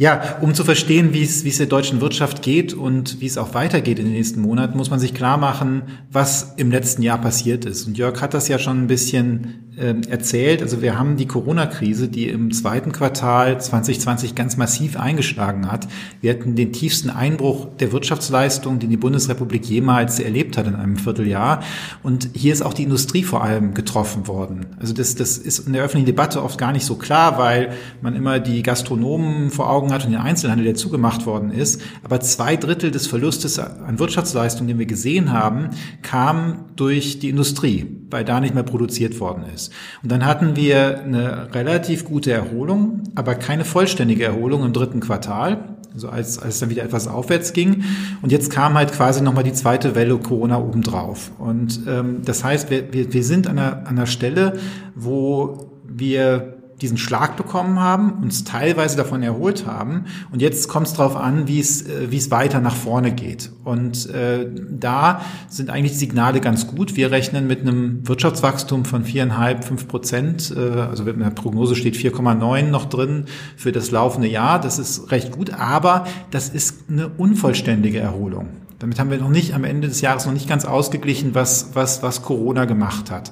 Ja, 0.00 0.38
um 0.40 0.54
zu 0.54 0.64
verstehen, 0.64 1.12
wie 1.12 1.22
es, 1.22 1.44
wie 1.44 1.50
es 1.50 1.58
der 1.58 1.66
deutschen 1.66 2.00
Wirtschaft 2.00 2.40
geht 2.40 2.72
und 2.72 3.20
wie 3.20 3.26
es 3.26 3.36
auch 3.36 3.52
weitergeht 3.52 3.98
in 3.98 4.06
den 4.06 4.14
nächsten 4.14 4.40
Monaten, 4.40 4.78
muss 4.78 4.88
man 4.88 4.98
sich 4.98 5.12
klar 5.12 5.36
machen, 5.36 5.82
was 6.10 6.54
im 6.56 6.70
letzten 6.70 7.02
Jahr 7.02 7.20
passiert 7.20 7.66
ist. 7.66 7.86
Und 7.86 7.98
Jörg 7.98 8.18
hat 8.22 8.32
das 8.32 8.48
ja 8.48 8.58
schon 8.58 8.84
ein 8.84 8.86
bisschen 8.86 9.69
erzählt. 9.76 10.62
Also 10.62 10.82
wir 10.82 10.98
haben 10.98 11.16
die 11.16 11.26
Corona-Krise, 11.26 12.08
die 12.08 12.28
im 12.28 12.52
zweiten 12.52 12.92
Quartal 12.92 13.60
2020 13.60 14.34
ganz 14.34 14.56
massiv 14.56 14.98
eingeschlagen 14.98 15.70
hat. 15.70 15.86
Wir 16.20 16.32
hatten 16.32 16.56
den 16.56 16.72
tiefsten 16.72 17.08
Einbruch 17.08 17.68
der 17.78 17.92
Wirtschaftsleistung, 17.92 18.78
den 18.78 18.90
die 18.90 18.96
Bundesrepublik 18.96 19.64
jemals 19.64 20.18
erlebt 20.18 20.56
hat 20.58 20.66
in 20.66 20.74
einem 20.74 20.96
Vierteljahr. 20.96 21.62
Und 22.02 22.30
hier 22.34 22.52
ist 22.52 22.62
auch 22.62 22.74
die 22.74 22.82
Industrie 22.82 23.22
vor 23.22 23.44
allem 23.44 23.72
getroffen 23.74 24.26
worden. 24.26 24.66
Also 24.80 24.92
das, 24.92 25.14
das 25.14 25.38
ist 25.38 25.66
in 25.66 25.72
der 25.72 25.84
öffentlichen 25.84 26.06
Debatte 26.06 26.42
oft 26.42 26.58
gar 26.58 26.72
nicht 26.72 26.84
so 26.84 26.96
klar, 26.96 27.38
weil 27.38 27.72
man 28.02 28.16
immer 28.16 28.40
die 28.40 28.62
Gastronomen 28.62 29.50
vor 29.50 29.70
Augen 29.70 29.92
hat 29.92 30.04
und 30.04 30.12
den 30.12 30.20
Einzelhandel, 30.20 30.64
der 30.64 30.74
zugemacht 30.74 31.26
worden 31.26 31.52
ist. 31.52 31.80
Aber 32.02 32.20
zwei 32.20 32.56
Drittel 32.56 32.90
des 32.90 33.06
Verlustes 33.06 33.58
an 33.58 33.98
Wirtschaftsleistung, 33.98 34.66
den 34.66 34.78
wir 34.78 34.86
gesehen 34.86 35.32
haben, 35.32 35.70
kam 36.02 36.64
durch 36.76 37.20
die 37.20 37.28
Industrie, 37.28 37.86
weil 38.10 38.24
da 38.24 38.40
nicht 38.40 38.54
mehr 38.54 38.64
produziert 38.64 39.20
worden 39.20 39.44
ist. 39.54 39.59
Und 40.02 40.10
dann 40.10 40.24
hatten 40.24 40.56
wir 40.56 41.02
eine 41.02 41.54
relativ 41.54 42.04
gute 42.04 42.32
Erholung, 42.32 43.02
aber 43.14 43.34
keine 43.34 43.64
vollständige 43.64 44.24
Erholung 44.24 44.64
im 44.64 44.72
dritten 44.72 45.00
Quartal. 45.00 45.76
so 45.94 46.08
als, 46.08 46.38
als 46.38 46.54
es 46.54 46.60
dann 46.60 46.70
wieder 46.70 46.84
etwas 46.84 47.08
aufwärts 47.08 47.52
ging. 47.52 47.84
Und 48.22 48.32
jetzt 48.32 48.50
kam 48.50 48.74
halt 48.74 48.92
quasi 48.92 49.20
nochmal 49.22 49.44
die 49.44 49.52
zweite 49.52 49.94
Welle 49.94 50.16
Corona 50.18 50.58
obendrauf. 50.58 51.32
Und 51.38 51.80
ähm, 51.88 52.22
das 52.24 52.44
heißt, 52.44 52.70
wir, 52.70 52.92
wir, 52.92 53.12
wir 53.12 53.24
sind 53.24 53.48
an 53.48 53.58
einer, 53.58 53.78
an 53.78 53.98
einer 53.98 54.06
Stelle, 54.06 54.54
wo 54.94 55.70
wir 55.84 56.59
diesen 56.80 56.96
Schlag 56.96 57.36
bekommen 57.36 57.78
haben, 57.78 58.22
uns 58.22 58.44
teilweise 58.44 58.96
davon 58.96 59.22
erholt 59.22 59.66
haben. 59.66 60.06
Und 60.32 60.40
jetzt 60.40 60.68
kommt 60.68 60.86
es 60.86 60.94
darauf 60.94 61.16
an, 61.16 61.46
wie 61.46 61.60
es, 61.60 61.82
äh, 61.82 62.10
wie 62.10 62.16
es 62.16 62.30
weiter 62.30 62.60
nach 62.60 62.74
vorne 62.74 63.12
geht. 63.12 63.50
Und 63.64 64.08
äh, 64.10 64.46
da 64.70 65.22
sind 65.48 65.70
eigentlich 65.70 65.92
die 65.92 65.98
Signale 65.98 66.40
ganz 66.40 66.66
gut. 66.66 66.96
Wir 66.96 67.10
rechnen 67.10 67.46
mit 67.46 67.60
einem 67.60 68.06
Wirtschaftswachstum 68.08 68.84
von 68.84 69.04
viereinhalb, 69.04 69.64
fünf 69.64 69.88
Prozent. 69.88 70.54
Äh, 70.56 70.60
also 70.60 71.04
in 71.04 71.20
der 71.20 71.30
Prognose 71.30 71.76
steht 71.76 71.96
4,9 71.96 72.62
noch 72.64 72.86
drin 72.86 73.24
für 73.56 73.72
das 73.72 73.90
laufende 73.90 74.28
Jahr. 74.28 74.60
Das 74.60 74.78
ist 74.78 75.10
recht 75.10 75.32
gut, 75.32 75.52
aber 75.52 76.06
das 76.30 76.48
ist 76.48 76.84
eine 76.88 77.08
unvollständige 77.08 77.98
Erholung. 77.98 78.48
Damit 78.80 78.98
haben 78.98 79.10
wir 79.10 79.18
noch 79.18 79.28
nicht 79.28 79.52
am 79.54 79.64
Ende 79.64 79.88
des 79.88 80.00
Jahres 80.00 80.24
noch 80.24 80.32
nicht 80.32 80.48
ganz 80.48 80.64
ausgeglichen, 80.64 81.34
was, 81.34 81.70
was, 81.74 82.02
was 82.02 82.22
Corona 82.22 82.64
gemacht 82.64 83.10
hat. 83.10 83.30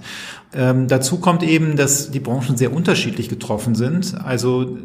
Ähm, 0.55 0.89
dazu 0.89 1.19
kommt 1.19 1.43
eben, 1.43 1.75
dass 1.75 2.11
die 2.11 2.21
Branchen 2.21 2.59
sehr 2.59 2.73
unterschiedlich 2.73 3.31
getroffen 3.31 3.75
sind. 3.75 4.15
Also 4.23 4.77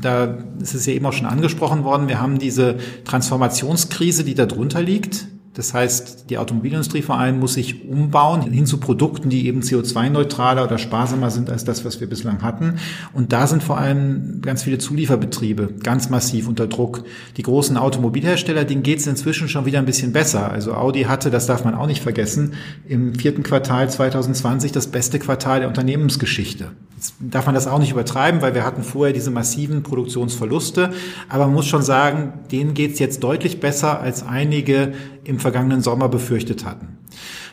da 0.00 0.38
ist 0.60 0.74
es 0.74 0.86
ja 0.86 0.92
eben 0.92 1.04
auch 1.06 1.12
schon 1.12 1.26
angesprochen 1.26 1.82
worden, 1.82 2.06
wir 2.06 2.20
haben 2.20 2.38
diese 2.38 2.76
Transformationskrise, 3.04 4.22
die 4.22 4.34
darunter 4.34 4.80
liegt. 4.80 5.26
Das 5.54 5.74
heißt, 5.74 6.30
die 6.30 6.38
Automobilindustrie 6.38 7.02
vor 7.02 7.18
allem 7.18 7.38
muss 7.38 7.54
sich 7.54 7.86
umbauen 7.86 8.40
hin 8.40 8.64
zu 8.64 8.78
Produkten, 8.78 9.28
die 9.28 9.46
eben 9.46 9.60
CO2-neutraler 9.60 10.64
oder 10.64 10.78
sparsamer 10.78 11.30
sind 11.30 11.50
als 11.50 11.64
das, 11.64 11.84
was 11.84 12.00
wir 12.00 12.08
bislang 12.08 12.42
hatten. 12.42 12.78
Und 13.12 13.34
da 13.34 13.46
sind 13.46 13.62
vor 13.62 13.76
allem 13.76 14.40
ganz 14.40 14.62
viele 14.62 14.78
Zulieferbetriebe 14.78 15.74
ganz 15.82 16.08
massiv 16.08 16.48
unter 16.48 16.68
Druck. 16.68 17.04
Die 17.36 17.42
großen 17.42 17.76
Automobilhersteller, 17.76 18.64
denen 18.64 18.82
geht 18.82 19.00
es 19.00 19.06
inzwischen 19.06 19.48
schon 19.48 19.66
wieder 19.66 19.78
ein 19.78 19.84
bisschen 19.84 20.12
besser. 20.12 20.50
Also 20.50 20.72
Audi 20.72 21.02
hatte, 21.02 21.30
das 21.30 21.46
darf 21.46 21.64
man 21.64 21.74
auch 21.74 21.86
nicht 21.86 22.02
vergessen, 22.02 22.54
im 22.88 23.14
vierten 23.14 23.42
Quartal 23.42 23.90
2020 23.90 24.72
das 24.72 24.86
beste 24.86 25.18
Quartal 25.18 25.60
der 25.60 25.68
Unternehmensgeschichte. 25.68 26.70
Jetzt 27.02 27.14
darf 27.18 27.46
man 27.46 27.54
das 27.56 27.66
auch 27.66 27.80
nicht 27.80 27.90
übertreiben, 27.90 28.42
weil 28.42 28.54
wir 28.54 28.64
hatten 28.64 28.84
vorher 28.84 29.12
diese 29.12 29.32
massiven 29.32 29.82
Produktionsverluste. 29.82 30.90
Aber 31.28 31.46
man 31.46 31.54
muss 31.54 31.66
schon 31.66 31.82
sagen, 31.82 32.34
denen 32.52 32.74
geht 32.74 32.92
es 32.92 33.00
jetzt 33.00 33.24
deutlich 33.24 33.58
besser 33.58 34.00
als 34.00 34.24
einige 34.24 34.92
im 35.24 35.38
vergangenen 35.38 35.80
Sommer 35.80 36.08
befürchtet 36.08 36.64
hatten. 36.64 36.98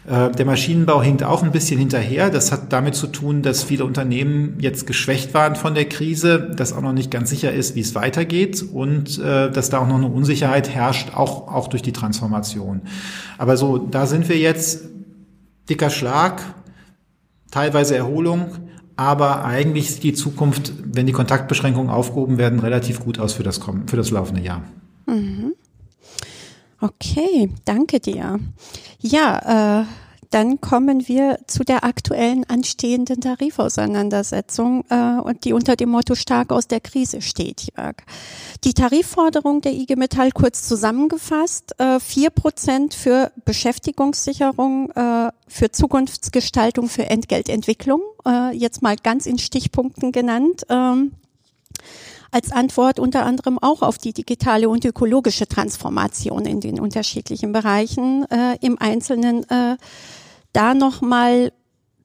Äh, 0.07 0.31
der 0.31 0.45
Maschinenbau 0.45 1.01
hinkt 1.01 1.23
auch 1.23 1.43
ein 1.43 1.51
bisschen 1.51 1.79
hinterher. 1.79 2.29
Das 2.29 2.51
hat 2.51 2.73
damit 2.73 2.95
zu 2.95 3.07
tun, 3.07 3.41
dass 3.41 3.63
viele 3.63 3.85
Unternehmen 3.85 4.57
jetzt 4.59 4.87
geschwächt 4.87 5.33
waren 5.33 5.55
von 5.55 5.75
der 5.75 5.85
Krise, 5.85 6.51
dass 6.55 6.73
auch 6.73 6.81
noch 6.81 6.93
nicht 6.93 7.11
ganz 7.11 7.29
sicher 7.29 7.53
ist, 7.53 7.75
wie 7.75 7.81
es 7.81 7.95
weitergeht 7.95 8.63
und 8.63 9.19
äh, 9.19 9.51
dass 9.51 9.69
da 9.69 9.79
auch 9.79 9.87
noch 9.87 9.97
eine 9.97 10.07
Unsicherheit 10.07 10.69
herrscht, 10.69 11.15
auch, 11.15 11.53
auch 11.53 11.67
durch 11.67 11.81
die 11.81 11.93
Transformation. 11.93 12.81
Aber 13.37 13.57
so, 13.57 13.77
da 13.77 14.07
sind 14.07 14.29
wir 14.29 14.37
jetzt 14.37 14.85
dicker 15.69 15.89
Schlag, 15.89 16.41
teilweise 17.51 17.95
Erholung, 17.95 18.47
aber 18.95 19.45
eigentlich 19.45 19.91
sieht 19.91 20.03
die 20.03 20.13
Zukunft, 20.13 20.73
wenn 20.83 21.05
die 21.05 21.13
Kontaktbeschränkungen 21.13 21.89
aufgehoben 21.89 22.37
werden, 22.37 22.59
relativ 22.59 22.99
gut 22.99 23.19
aus 23.19 23.33
für 23.33 23.43
das, 23.43 23.59
für 23.85 23.95
das 23.95 24.11
laufende 24.11 24.41
Jahr. 24.41 24.63
Mhm. 25.05 25.53
Okay, 26.81 27.51
danke 27.65 27.99
dir. 27.99 28.39
Ja, 28.99 29.81
äh, 29.81 29.85
dann 30.31 30.61
kommen 30.61 31.07
wir 31.07 31.39
zu 31.47 31.63
der 31.63 31.83
aktuellen 31.83 32.43
anstehenden 32.47 33.19
Tarifauseinandersetzung, 33.19 34.85
äh, 34.89 35.19
und 35.19 35.43
die 35.43 35.53
unter 35.53 35.75
dem 35.75 35.89
Motto 35.89 36.13
stark 36.13 36.51
aus 36.51 36.67
der 36.67 36.79
Krise 36.79 37.21
steht, 37.21 37.67
Jörg. 37.75 37.95
Die 38.63 38.73
Tarifforderung 38.73 39.61
der 39.61 39.73
IG 39.73 39.95
Metall 39.95 40.31
kurz 40.31 40.67
zusammengefasst, 40.67 41.73
äh, 41.79 41.99
vier 41.99 42.29
Prozent 42.29 42.93
für 42.93 43.31
Beschäftigungssicherung, 43.43 44.91
äh, 44.91 45.31
für 45.47 45.71
Zukunftsgestaltung, 45.71 46.89
für 46.89 47.09
Entgeltentwicklung, 47.09 48.01
äh, 48.25 48.55
jetzt 48.55 48.83
mal 48.83 48.95
ganz 48.97 49.25
in 49.25 49.39
Stichpunkten 49.39 50.11
genannt. 50.11 50.63
Ähm, 50.69 51.13
als 52.31 52.51
Antwort 52.51 52.99
unter 52.99 53.25
anderem 53.25 53.59
auch 53.59 53.81
auf 53.81 53.97
die 53.97 54.13
digitale 54.13 54.69
und 54.69 54.85
ökologische 54.85 55.47
Transformation 55.47 56.45
in 56.45 56.61
den 56.61 56.79
unterschiedlichen 56.79 57.51
Bereichen 57.51 58.25
äh, 58.29 58.57
im 58.61 58.79
Einzelnen. 58.79 59.49
Äh, 59.49 59.77
da 60.53 60.73
nochmal 60.73 61.51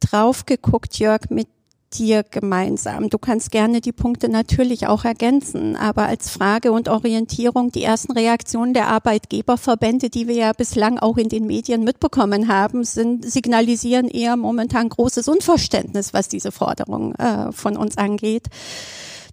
drauf 0.01 0.45
geguckt, 0.45 0.99
Jörg, 0.99 1.31
mit 1.31 1.49
dir 1.95 2.25
gemeinsam. 2.25 3.09
Du 3.09 3.19
kannst 3.19 3.51
gerne 3.51 3.81
die 3.81 3.93
Punkte 3.93 4.29
natürlich 4.29 4.87
auch 4.87 5.05
ergänzen, 5.05 5.77
aber 5.77 6.07
als 6.07 6.31
Frage 6.31 6.73
und 6.73 6.89
Orientierung 6.89 7.71
die 7.71 7.85
ersten 7.85 8.13
Reaktionen 8.13 8.75
der 8.75 8.89
Arbeitgeberverbände, 8.89 10.11
die 10.11 10.27
wir 10.27 10.35
ja 10.35 10.53
bislang 10.53 10.99
auch 10.99 11.17
in 11.17 11.29
den 11.29 11.47
Medien 11.47 11.85
mitbekommen 11.85 12.49
haben, 12.49 12.85
sind, 12.85 13.31
signalisieren 13.31 14.09
eher 14.09 14.37
momentan 14.37 14.89
großes 14.89 15.29
Unverständnis, 15.29 16.13
was 16.13 16.29
diese 16.29 16.53
Forderung 16.53 17.15
äh, 17.15 17.53
von 17.53 17.77
uns 17.77 17.97
angeht. 17.97 18.49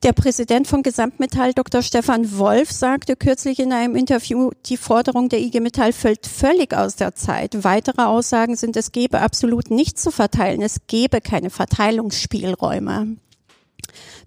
Der 0.03 0.13
Präsident 0.13 0.67
von 0.67 0.81
Gesamtmetall, 0.81 1.53
Dr. 1.53 1.83
Stefan 1.83 2.35
Wolf, 2.39 2.71
sagte 2.71 3.15
kürzlich 3.15 3.59
in 3.59 3.71
einem 3.71 3.95
Interview, 3.95 4.49
die 4.65 4.77
Forderung 4.77 5.29
der 5.29 5.39
IG 5.39 5.59
Metall 5.59 5.93
fällt 5.93 6.25
völlig 6.25 6.73
aus 6.73 6.95
der 6.95 7.13
Zeit. 7.13 7.63
Weitere 7.63 8.01
Aussagen 8.01 8.55
sind, 8.55 8.75
es 8.77 8.91
gebe 8.91 9.21
absolut 9.21 9.69
nichts 9.69 10.01
zu 10.01 10.09
verteilen. 10.09 10.63
Es 10.63 10.87
gebe 10.87 11.21
keine 11.21 11.51
Verteilungsspielräume. 11.51 13.17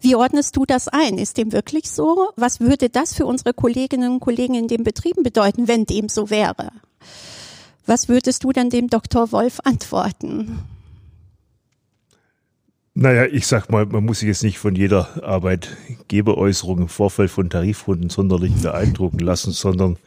Wie 0.00 0.14
ordnest 0.14 0.56
du 0.56 0.64
das 0.64 0.86
ein? 0.86 1.18
Ist 1.18 1.38
dem 1.38 1.50
wirklich 1.50 1.90
so? 1.90 2.28
Was 2.36 2.60
würde 2.60 2.88
das 2.88 3.12
für 3.12 3.26
unsere 3.26 3.52
Kolleginnen 3.52 4.12
und 4.12 4.20
Kollegen 4.20 4.54
in 4.54 4.68
den 4.68 4.84
Betrieben 4.84 5.24
bedeuten, 5.24 5.66
wenn 5.66 5.86
dem 5.86 6.08
so 6.08 6.30
wäre? 6.30 6.70
Was 7.84 8.08
würdest 8.08 8.44
du 8.44 8.52
dann 8.52 8.70
dem 8.70 8.90
Dr. 8.90 9.32
Wolf 9.32 9.58
antworten? 9.64 10.60
Naja, 12.96 13.26
ich 13.26 13.48
sag 13.48 13.72
mal, 13.72 13.86
man 13.86 14.04
muss 14.04 14.20
sich 14.20 14.28
jetzt 14.28 14.44
nicht 14.44 14.58
von 14.58 14.76
jeder 14.76 15.24
Arbeitgeberäußerung 15.24 16.82
im 16.82 16.88
Vorfeld 16.88 17.28
von 17.28 17.50
Tarifrunden 17.50 18.08
sonderlich 18.08 18.52
beeindrucken 18.54 19.18
lassen, 19.18 19.50
sondern 19.50 19.98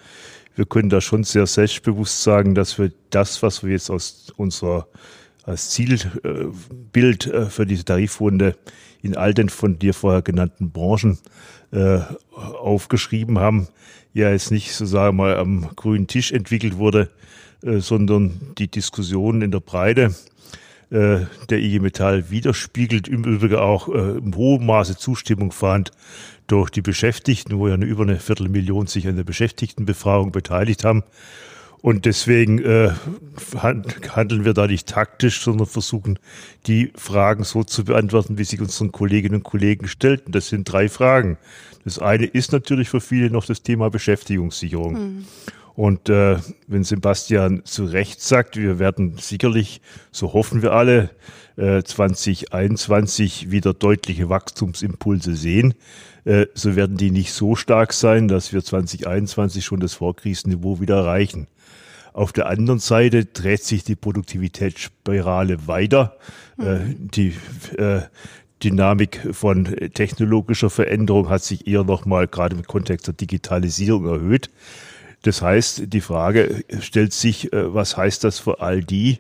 wir 0.56 0.66
können 0.66 0.90
da 0.90 1.02
schon 1.02 1.26
sehr 1.26 1.48
selbstbewusst 1.48 2.24
sagen, 2.24 2.56
dass 2.56 2.80
wir 2.80 2.94
das, 3.10 3.44
was 3.44 3.62
wir 3.62 3.72
jetzt 3.72 3.90
aus 3.90 4.32
unserer 4.38 4.88
als 5.44 5.70
Zielbild 5.72 7.28
äh, 7.28 7.48
für 7.48 7.66
diese 7.66 7.84
Tarifrunde 7.84 8.56
in 9.02 9.18
all 9.18 9.34
den 9.34 9.50
von 9.50 9.78
dir 9.80 9.94
vorher 9.94 10.22
genannten 10.22 10.72
Branchen 10.72 11.20
äh, 11.72 12.00
aufgeschrieben 12.32 13.38
haben, 13.38 13.68
ja 14.14 14.32
jetzt 14.32 14.50
nicht 14.50 14.74
so 14.74 14.86
sagen 14.86 15.18
wir 15.18 15.24
mal 15.24 15.38
am 15.38 15.70
grünen 15.76 16.08
Tisch 16.08 16.32
entwickelt 16.32 16.78
wurde, 16.78 17.10
äh, 17.64 17.80
sondern 17.80 18.54
die 18.58 18.70
Diskussion 18.70 19.42
in 19.42 19.52
der 19.52 19.60
Breite 19.60 20.04
äh, 20.04 20.37
der 20.90 21.60
IG 21.60 21.80
Metall 21.80 22.30
widerspiegelt, 22.30 23.08
im 23.08 23.24
Übrigen 23.24 23.58
auch 23.58 23.90
äh, 23.90 24.18
im 24.18 24.36
hohen 24.36 24.66
Maße 24.66 24.98
Zustimmung 24.98 25.52
fand 25.52 25.92
durch 26.48 26.70
die 26.70 26.82
Beschäftigten, 26.82 27.58
wo 27.58 27.68
ja 27.68 27.76
über 27.76 28.04
eine 28.04 28.20
Viertelmillion 28.20 28.88
sich 28.88 29.08
an 29.08 29.18
der 29.18 29.26
Beschäftigtenbefragung 29.26 30.32
beteiligt 30.32 30.86
haben. 30.86 31.04
Und 31.82 32.06
deswegen 32.06 32.60
äh, 32.60 32.92
handeln 33.56 34.46
wir 34.46 34.54
da 34.54 34.66
nicht 34.66 34.90
taktisch, 34.90 35.42
sondern 35.42 35.68
versuchen, 35.68 36.18
die 36.66 36.92
Fragen 36.96 37.44
so 37.44 37.64
zu 37.64 37.86
beantworten, 37.86 38.38
wie 38.38 38.44
sie 38.46 38.60
unseren 38.60 38.92
Kolleginnen 38.92 39.36
und 39.36 39.44
Kollegen 39.44 39.88
stellten. 39.88 40.32
Das 40.32 40.48
sind 40.48 40.72
drei 40.72 40.90
Fragen. 40.90 41.38
Das 41.84 42.00
eine 42.00 42.26
ist 42.26 42.52
natürlich 42.52 42.90
für 42.90 43.00
viele 43.00 43.30
noch 43.30 43.46
das 43.46 43.62
Thema 43.62 43.90
Beschäftigungssicherung. 43.90 44.94
Mhm. 44.94 45.26
Und 45.78 46.10
äh, 46.10 46.38
wenn 46.66 46.84
Sebastian 46.84 47.62
zu 47.64 47.86
Recht 47.86 48.20
sagt, 48.20 48.58
wir 48.58 48.80
werden 48.80 49.20
sicherlich, 49.20 49.80
so 50.12 50.34
hoffen 50.34 50.64
wir 50.64 50.72
alle, 50.72 51.12
äh, 51.56 51.84
2021 51.84 53.52
wieder 53.52 53.76
deutliche 53.76 54.28
Wachstumsimpulse 54.28 55.36
sehen, 55.36 55.76
äh, 56.26 56.48
so 56.56 56.76
werden 56.76 56.98
die 56.98 57.12
nicht 57.12 57.32
so 57.32 57.56
stark 57.56 57.94
sein, 57.94 58.28
dass 58.28 58.54
wir 58.54 58.64
2021 58.64 59.64
schon 59.64 59.80
das 59.80 59.94
Vorkrisenniveau 59.94 60.82
wieder 60.82 60.96
erreichen. 60.96 61.46
Auf 62.12 62.34
der 62.34 62.48
anderen 62.48 62.80
Seite 62.80 63.26
dreht 63.26 63.64
sich 63.64 63.84
die 63.84 63.96
Produktivitätsspirale 63.96 65.68
weiter. 65.68 66.18
Äh, 66.58 66.96
die 66.98 67.36
äh, 67.78 68.02
Dynamik 68.64 69.28
von 69.32 69.66
technologischer 69.94 70.72
Veränderung 70.72 71.30
hat 71.30 71.44
sich 71.44 71.68
eher 71.68 71.84
nochmal 71.84 72.28
gerade 72.28 72.56
im 72.56 72.64
Kontext 72.64 73.06
der 73.06 73.14
Digitalisierung 73.14 74.08
erhöht. 74.08 74.50
Das 75.24 75.42
heißt, 75.42 75.94
die 75.94 76.02
Frage 76.02 76.64
stellt 76.80 77.14
sich, 77.14 77.52
äh, 77.52 77.74
was 77.74 77.98
heißt 77.98 78.24
das 78.24 78.40
für 78.40 78.62
all 78.62 78.84
die, 78.84 79.20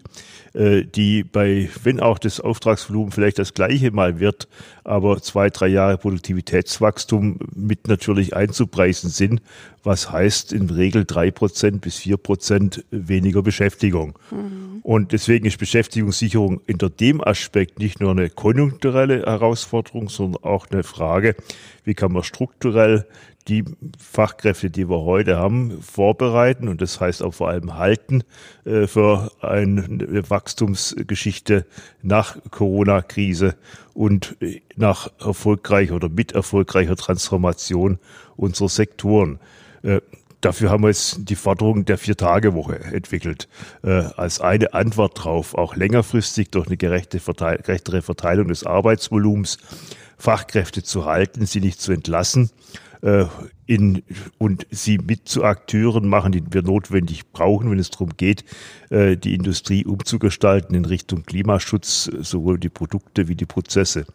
äh, 0.57 0.85
die 0.85 1.23
bei, 1.23 1.69
wenn 1.83 1.99
auch 1.99 2.17
das 2.17 2.39
Auftragsvolumen 2.39 3.11
vielleicht 3.11 3.37
das 3.37 3.53
gleiche 3.53 3.91
mal 3.91 4.19
wird, 4.19 4.47
aber 4.83 5.21
zwei, 5.21 5.51
drei 5.51 5.67
Jahre 5.67 5.99
Produktivitätswachstum 5.99 7.37
mit 7.53 7.87
natürlich 7.87 8.35
einzupreisen 8.35 9.11
sind, 9.11 9.41
was 9.83 10.11
heißt 10.11 10.53
in 10.53 10.71
Regel 10.71 11.05
drei 11.05 11.29
Prozent 11.29 11.81
bis 11.81 11.97
vier 11.97 12.17
Prozent 12.17 12.83
weniger 12.89 13.43
Beschäftigung. 13.43 14.17
Mhm. 14.31 14.79
Und 14.81 15.11
deswegen 15.11 15.45
ist 15.45 15.59
Beschäftigungssicherung 15.59 16.61
hinter 16.65 16.89
dem 16.89 17.23
Aspekt 17.23 17.77
nicht 17.77 17.99
nur 17.99 18.11
eine 18.11 18.31
konjunkturelle 18.31 19.27
Herausforderung, 19.27 20.09
sondern 20.09 20.43
auch 20.43 20.71
eine 20.71 20.83
Frage, 20.83 21.35
wie 21.83 21.93
kann 21.93 22.13
man 22.13 22.23
strukturell 22.23 23.05
die 23.47 23.63
Fachkräfte, 23.97 24.69
die 24.69 24.89
wir 24.89 25.03
heute 25.03 25.37
haben, 25.37 25.81
vorbereiten 25.81 26.67
und 26.67 26.81
das 26.81 26.99
heißt 26.99 27.23
auch 27.23 27.33
vor 27.33 27.49
allem 27.49 27.75
halten 27.75 28.23
äh, 28.65 28.87
für 28.87 29.31
eine 29.39 30.29
Wachstumsgeschichte 30.47 31.65
nach 32.01 32.37
Corona-Krise 32.51 33.55
und 33.93 34.37
nach 34.77 35.11
erfolgreicher 35.19 35.95
oder 35.95 36.07
mit 36.07 36.31
erfolgreicher 36.31 36.95
Transformation 36.95 37.99
unserer 38.37 38.69
Sektoren. 38.69 39.39
Äh, 39.83 39.99
dafür 40.39 40.69
haben 40.69 40.83
wir 40.83 40.87
jetzt 40.87 41.17
die 41.29 41.35
Forderung 41.35 41.83
der 41.83 41.97
Vier-Tage-Woche 41.97 42.79
entwickelt, 42.93 43.49
äh, 43.83 43.89
als 43.89 44.39
eine 44.39 44.73
Antwort 44.73 45.21
drauf, 45.21 45.53
auch 45.53 45.75
längerfristig 45.75 46.49
durch 46.51 46.67
eine 46.67 46.77
gerechte 46.77 47.19
Verteil 47.19 47.57
gerechtere 47.57 48.01
Verteilung 48.01 48.47
des 48.47 48.65
Arbeitsvolumens 48.65 49.57
Fachkräfte 50.17 50.81
zu 50.81 51.05
halten, 51.05 51.45
sie 51.45 51.59
nicht 51.59 51.81
zu 51.81 51.91
entlassen 51.91 52.51
äh, 53.01 53.25
in, 53.65 54.03
und 54.37 54.65
sie 54.71 54.97
mit 54.97 55.27
zu 55.27 55.43
Akteuren 55.43 56.07
machen, 56.07 56.31
die 56.31 56.43
wir 56.49 56.63
notwendig 56.63 57.31
brauchen, 57.31 57.69
wenn 57.71 57.79
es 57.79 57.89
darum 57.89 58.09
geht, 58.15 58.43
äh, 58.89 59.17
die 59.17 59.33
Industrie 59.33 59.85
umzugestalten 59.85 60.75
in 60.75 60.85
Richtung 60.85 61.23
Klimaschutz, 61.23 62.09
sowohl 62.19 62.59
die 62.59 62.69
Produkte 62.69 63.27
wie 63.27 63.35
die 63.35 63.45
Prozesse. 63.45 64.05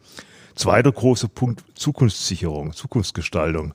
Zweiter 0.54 0.92
großer 0.92 1.28
Punkt, 1.28 1.64
Zukunftssicherung, 1.74 2.72
Zukunftsgestaltung. 2.72 3.74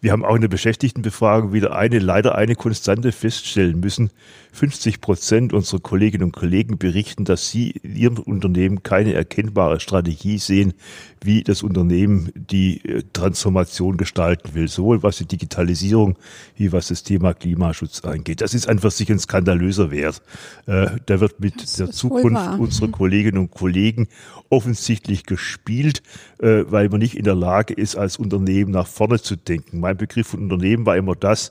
Wir 0.00 0.12
haben 0.12 0.24
auch 0.24 0.34
in 0.34 0.40
der 0.40 0.48
Beschäftigtenbefragung 0.48 1.52
wieder 1.52 1.76
eine, 1.76 1.98
leider 1.98 2.34
eine 2.34 2.54
Konstante 2.54 3.12
feststellen 3.12 3.80
müssen. 3.80 4.10
50 4.52 5.00
Prozent 5.00 5.52
unserer 5.52 5.80
Kolleginnen 5.80 6.24
und 6.24 6.32
Kollegen 6.32 6.78
berichten, 6.78 7.24
dass 7.24 7.50
sie 7.50 7.70
in 7.70 7.96
ihrem 7.96 8.18
Unternehmen 8.18 8.82
keine 8.82 9.12
erkennbare 9.12 9.78
Strategie 9.78 10.38
sehen, 10.38 10.74
wie 11.22 11.42
das 11.44 11.62
Unternehmen 11.62 12.32
die 12.34 12.84
äh, 12.84 13.04
Transformation 13.12 13.96
gestalten 13.96 14.54
will, 14.54 14.68
sowohl 14.68 15.02
was 15.02 15.18
die 15.18 15.26
Digitalisierung 15.26 16.16
wie 16.56 16.72
was 16.72 16.88
das 16.88 17.02
Thema 17.02 17.34
Klimaschutz 17.34 18.00
angeht. 18.00 18.40
Das 18.40 18.54
ist 18.54 18.68
einfach 18.68 18.90
sich 18.90 19.10
ein 19.10 19.18
skandalöser 19.18 19.90
Wert. 19.90 20.22
Äh, 20.66 20.88
da 21.06 21.20
wird 21.20 21.40
mit 21.40 21.78
der 21.78 21.90
Zukunft 21.90 22.58
unserer. 22.58 22.90
Kolleginnen 22.90 23.38
und 23.38 23.50
Kollegen 23.50 24.08
offensichtlich 24.48 25.24
gespielt, 25.24 26.02
äh, 26.38 26.64
weil 26.66 26.88
man 26.88 26.98
nicht 26.98 27.16
in 27.16 27.24
der 27.24 27.34
Lage 27.34 27.74
ist, 27.74 27.96
als 27.96 28.16
Unternehmen 28.16 28.72
nach 28.72 28.86
vorne 28.86 29.20
zu 29.20 29.36
denken. 29.36 29.80
Mein 29.90 29.96
Begriff 29.96 30.28
von 30.28 30.44
Unternehmen 30.44 30.86
war 30.86 30.96
immer 30.96 31.16
das, 31.16 31.50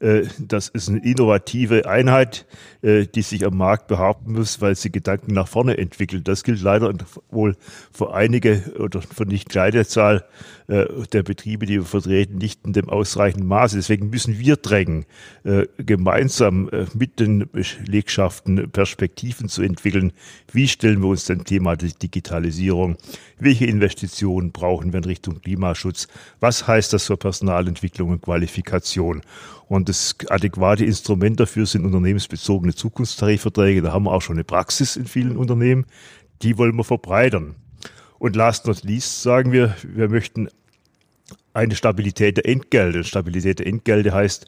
äh, 0.00 0.24
das 0.40 0.66
ist 0.66 0.88
eine 0.88 0.98
innovative 0.98 1.88
Einheit, 1.88 2.44
äh, 2.82 3.06
die 3.06 3.22
sich 3.22 3.46
am 3.46 3.56
Markt 3.56 3.86
behaupten 3.86 4.32
muss, 4.32 4.60
weil 4.60 4.74
sie 4.74 4.90
Gedanken 4.90 5.32
nach 5.32 5.46
vorne 5.46 5.78
entwickelt. 5.78 6.26
Das 6.26 6.42
gilt 6.42 6.60
leider 6.60 6.92
wohl 7.30 7.56
für 7.92 8.12
einige 8.12 8.72
oder 8.80 9.00
für 9.00 9.26
nicht 9.26 9.48
kleine 9.48 9.86
Zahl 9.86 10.24
der 10.68 11.22
Betriebe, 11.22 11.64
die 11.64 11.76
wir 11.76 11.84
vertreten, 11.84 12.36
nicht 12.36 12.66
in 12.66 12.74
dem 12.74 12.90
ausreichenden 12.90 13.48
Maße. 13.48 13.76
Deswegen 13.76 14.10
müssen 14.10 14.38
wir 14.38 14.56
drängen, 14.56 15.06
gemeinsam 15.78 16.68
mit 16.94 17.18
den 17.20 17.48
Belegschaften 17.50 18.70
Perspektiven 18.70 19.48
zu 19.48 19.62
entwickeln. 19.62 20.12
Wie 20.52 20.68
stellen 20.68 21.00
wir 21.00 21.08
uns 21.08 21.24
dem 21.24 21.44
Thema 21.44 21.74
der 21.74 21.88
Digitalisierung? 21.88 22.98
Welche 23.38 23.64
Investitionen 23.64 24.52
brauchen 24.52 24.92
wir 24.92 24.98
in 24.98 25.04
Richtung 25.04 25.40
Klimaschutz? 25.40 26.06
Was 26.40 26.66
heißt 26.66 26.92
das 26.92 27.06
für 27.06 27.16
Personalentwicklung 27.16 28.10
und 28.10 28.20
Qualifikation? 28.20 29.22
Und 29.68 29.88
das 29.88 30.16
adäquate 30.28 30.84
Instrument 30.84 31.40
dafür 31.40 31.64
sind 31.66 31.84
unternehmensbezogene 31.84 32.74
Zukunftstarifverträge. 32.74 33.80
Da 33.80 33.92
haben 33.92 34.04
wir 34.04 34.12
auch 34.12 34.22
schon 34.22 34.36
eine 34.36 34.44
Praxis 34.44 34.96
in 34.96 35.06
vielen 35.06 35.36
Unternehmen. 35.36 35.86
Die 36.42 36.58
wollen 36.58 36.76
wir 36.76 36.84
verbreitern. 36.84 37.54
Und 38.18 38.36
last 38.36 38.66
not 38.66 38.82
least 38.82 39.22
sagen 39.22 39.52
wir, 39.52 39.74
wir 39.82 40.08
möchten 40.08 40.48
eine 41.54 41.74
Stabilität 41.74 42.36
der 42.36 42.46
Entgelte. 42.46 43.02
Stabilität 43.04 43.58
der 43.58 43.66
Entgelte 43.66 44.12
heißt, 44.12 44.46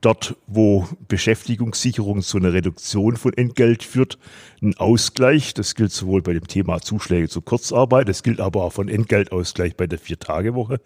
dort, 0.00 0.36
wo 0.46 0.86
Beschäftigungssicherung 1.08 2.22
zu 2.22 2.36
einer 2.36 2.52
Reduktion 2.52 3.16
von 3.16 3.32
Entgelt 3.32 3.82
führt, 3.82 4.18
ein 4.60 4.76
Ausgleich. 4.76 5.54
Das 5.54 5.74
gilt 5.74 5.92
sowohl 5.92 6.22
bei 6.22 6.34
dem 6.34 6.46
Thema 6.46 6.80
Zuschläge 6.80 7.28
zur 7.28 7.44
Kurzarbeit, 7.44 8.08
das 8.08 8.22
gilt 8.22 8.40
aber 8.40 8.64
auch 8.64 8.72
von 8.74 8.88
Entgeltausgleich 8.88 9.76
bei 9.76 9.86
der 9.86 9.98
Vier-Tage-Woche. 9.98 10.80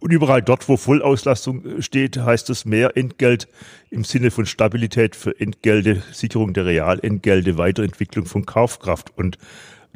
Und 0.00 0.12
überall 0.12 0.42
dort, 0.42 0.68
wo 0.68 0.76
Vollauslastung 0.76 1.82
steht, 1.82 2.16
heißt 2.16 2.50
es 2.50 2.64
mehr 2.64 2.96
Entgelt 2.96 3.46
im 3.90 4.02
Sinne 4.02 4.30
von 4.30 4.46
Stabilität 4.46 5.14
für 5.14 5.38
Entgelte, 5.38 6.02
Sicherung 6.12 6.54
der 6.54 6.64
Realentgelte, 6.64 7.58
Weiterentwicklung 7.58 8.24
von 8.24 8.46
Kaufkraft. 8.46 9.12
Und 9.16 9.36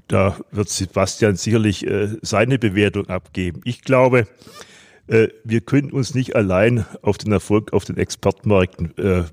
da 0.08 0.38
wird 0.50 0.68
Sebastian 0.68 1.36
sicherlich 1.36 1.86
äh, 1.86 2.08
seine 2.22 2.58
Bewertung 2.58 3.08
abgeben. 3.08 3.60
Ich 3.64 3.82
glaube, 3.82 4.26
äh, 5.06 5.28
wir 5.44 5.60
können 5.60 5.90
uns 5.90 6.14
nicht 6.14 6.34
allein 6.34 6.86
auf 7.02 7.18
den 7.18 7.32
Erfolg 7.32 7.72
auf 7.72 7.84
den 7.84 7.98
Exportmärkten 7.98 8.96
äh, 8.96 9.18
äh, 9.18 9.24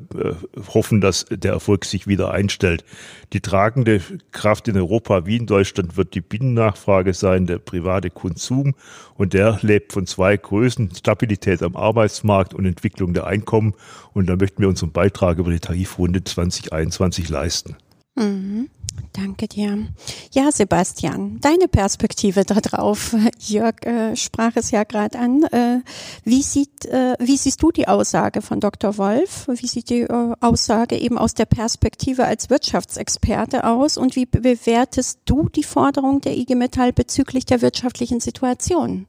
hoffen, 0.73 0.99
dass 0.99 1.25
der 1.29 1.53
Erfolg 1.53 1.85
sich 1.85 2.07
wieder 2.07 2.31
einstellt. 2.31 2.83
Die 3.31 3.39
tragende 3.39 4.01
Kraft 4.31 4.67
in 4.67 4.75
Europa 4.75 5.25
wie 5.25 5.37
in 5.37 5.45
Deutschland 5.45 5.95
wird 5.95 6.13
die 6.13 6.21
Binnennachfrage 6.21 7.13
sein, 7.13 7.47
der 7.47 7.59
private 7.59 8.09
Konsum 8.09 8.75
und 9.15 9.33
der 9.33 9.59
lebt 9.61 9.93
von 9.93 10.05
zwei 10.05 10.35
Größen, 10.35 10.93
Stabilität 10.93 11.63
am 11.63 11.77
Arbeitsmarkt 11.77 12.53
und 12.53 12.65
Entwicklung 12.65 13.13
der 13.13 13.27
Einkommen 13.27 13.73
und 14.13 14.27
da 14.27 14.35
möchten 14.35 14.61
wir 14.61 14.67
unseren 14.67 14.91
Beitrag 14.91 15.37
über 15.37 15.51
die 15.51 15.59
Tarifrunde 15.59 16.23
2021 16.23 17.29
leisten. 17.29 17.77
Mhm. 18.15 18.69
Danke 19.13 19.47
dir. 19.47 19.87
Ja, 20.31 20.51
Sebastian, 20.51 21.39
deine 21.41 21.67
Perspektive 21.67 22.45
darauf. 22.45 23.15
Jörg 23.39 23.85
äh, 23.85 24.15
sprach 24.15 24.53
es 24.55 24.71
ja 24.71 24.83
gerade 24.83 25.19
an. 25.19 25.43
Äh, 25.51 25.81
wie, 26.23 26.41
sieht, 26.41 26.85
äh, 26.85 27.15
wie 27.19 27.35
siehst 27.35 27.61
du 27.61 27.71
die 27.71 27.87
Aussage 27.87 28.41
von 28.41 28.59
Dr. 28.59 28.97
Wolf? 28.97 29.47
Wie 29.47 29.67
sieht 29.67 29.89
die 29.89 30.01
äh, 30.01 30.33
Aussage 30.39 30.97
eben 30.97 31.17
aus 31.17 31.33
der 31.33 31.45
Perspektive 31.45 32.25
als 32.25 32.49
Wirtschaftsexperte 32.49 33.65
aus? 33.65 33.97
Und 33.97 34.15
wie 34.15 34.25
bewertest 34.25 35.19
du 35.25 35.49
die 35.49 35.63
Forderung 35.63 36.21
der 36.21 36.37
IG 36.37 36.55
Metall 36.55 36.93
bezüglich 36.93 37.45
der 37.45 37.61
wirtschaftlichen 37.61 38.21
Situation? 38.21 39.07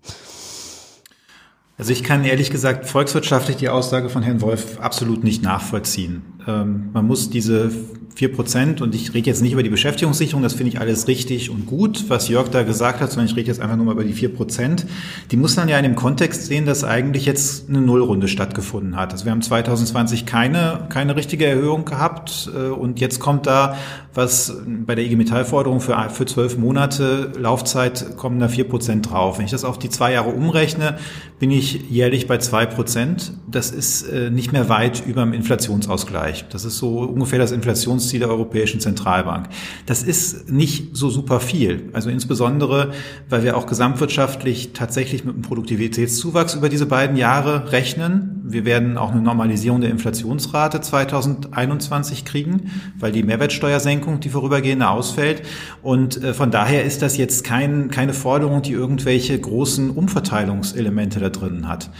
Also 1.78 1.92
ich 1.92 2.04
kann 2.04 2.24
ehrlich 2.24 2.50
gesagt 2.50 2.86
volkswirtschaftlich 2.86 3.56
die 3.56 3.68
Aussage 3.68 4.08
von 4.08 4.22
Herrn 4.22 4.40
Wolf 4.40 4.78
absolut 4.78 5.24
nicht 5.24 5.42
nachvollziehen. 5.42 6.22
Ähm, 6.46 6.90
man 6.92 7.06
muss 7.06 7.30
diese 7.30 7.70
vier 8.14 8.32
Prozent 8.32 8.82
und 8.82 8.94
ich 8.94 9.14
rede 9.14 9.30
jetzt 9.30 9.42
nicht 9.42 9.52
über 9.52 9.62
die 9.62 9.70
Beschäftigungssicherung, 9.70 10.42
das 10.42 10.52
finde 10.52 10.70
ich 10.70 10.80
alles 10.80 11.08
richtig 11.08 11.50
und 11.50 11.66
gut, 11.66 12.04
was 12.08 12.28
Jörg 12.28 12.48
da 12.48 12.62
gesagt 12.62 13.00
hat, 13.00 13.10
sondern 13.10 13.26
ich 13.26 13.36
rede 13.36 13.48
jetzt 13.48 13.60
einfach 13.60 13.76
nur 13.76 13.86
mal 13.86 13.92
über 13.92 14.04
die 14.04 14.12
vier 14.12 14.32
Prozent. 14.32 14.86
Die 15.30 15.36
muss 15.36 15.56
man 15.56 15.68
ja 15.68 15.78
in 15.78 15.84
dem 15.84 15.96
Kontext 15.96 16.44
sehen, 16.44 16.66
dass 16.66 16.84
eigentlich 16.84 17.24
jetzt 17.24 17.68
eine 17.68 17.80
Nullrunde 17.80 18.28
stattgefunden 18.28 18.96
hat. 18.96 19.12
Also 19.12 19.24
wir 19.24 19.32
haben 19.32 19.40
2020 19.40 20.26
keine, 20.26 20.86
keine 20.90 21.16
richtige 21.16 21.46
Erhöhung 21.46 21.84
gehabt 21.84 22.50
äh, 22.54 22.68
und 22.68 23.00
jetzt 23.00 23.18
kommt 23.18 23.46
da 23.46 23.76
was 24.14 24.54
bei 24.66 24.94
der 24.94 25.04
IG 25.04 25.16
Metall-Forderung 25.16 25.80
für, 25.80 26.10
für 26.10 26.26
zwölf 26.26 26.58
Monate 26.58 27.32
Laufzeit 27.38 28.16
kommen 28.16 28.38
da 28.40 28.48
vier 28.48 28.68
Prozent 28.68 29.10
drauf. 29.10 29.38
Wenn 29.38 29.46
ich 29.46 29.50
das 29.50 29.64
auf 29.64 29.78
die 29.78 29.88
zwei 29.88 30.12
Jahre 30.12 30.30
umrechne, 30.30 30.98
bin 31.38 31.50
ich 31.50 31.88
jährlich 31.88 32.26
bei 32.26 32.38
zwei 32.38 32.66
Prozent. 32.66 33.32
Das 33.50 33.70
ist 33.70 34.02
äh, 34.02 34.30
nicht 34.30 34.52
mehr 34.52 34.68
weit 34.68 35.02
über 35.06 35.22
dem 35.22 35.32
Inflationsausgleich. 35.32 36.31
Das 36.50 36.64
ist 36.64 36.78
so 36.78 37.00
ungefähr 37.00 37.38
das 37.38 37.52
Inflationsziel 37.52 38.20
der 38.20 38.28
Europäischen 38.28 38.80
Zentralbank. 38.80 39.48
Das 39.86 40.02
ist 40.02 40.50
nicht 40.50 40.96
so 40.96 41.10
super 41.10 41.40
viel. 41.40 41.90
Also 41.92 42.10
insbesondere, 42.10 42.92
weil 43.28 43.42
wir 43.44 43.56
auch 43.56 43.66
gesamtwirtschaftlich 43.66 44.72
tatsächlich 44.72 45.24
mit 45.24 45.34
einem 45.34 45.42
Produktivitätszuwachs 45.42 46.54
über 46.54 46.68
diese 46.68 46.86
beiden 46.86 47.16
Jahre 47.16 47.72
rechnen. 47.72 48.40
Wir 48.44 48.64
werden 48.64 48.98
auch 48.98 49.12
eine 49.12 49.20
Normalisierung 49.20 49.80
der 49.80 49.90
Inflationsrate 49.90 50.80
2021 50.80 52.24
kriegen, 52.24 52.70
weil 52.98 53.12
die 53.12 53.22
Mehrwertsteuersenkung, 53.22 54.20
die 54.20 54.28
vorübergehende, 54.28 54.88
ausfällt. 54.88 55.42
Und 55.82 56.22
äh, 56.22 56.34
von 56.34 56.50
daher 56.50 56.84
ist 56.84 57.02
das 57.02 57.16
jetzt 57.16 57.44
kein, 57.44 57.90
keine 57.90 58.14
Forderung, 58.14 58.62
die 58.62 58.72
irgendwelche 58.72 59.38
großen 59.38 59.90
Umverteilungselemente 59.90 61.20
da 61.20 61.28
drin 61.28 61.68
hat. 61.68 61.90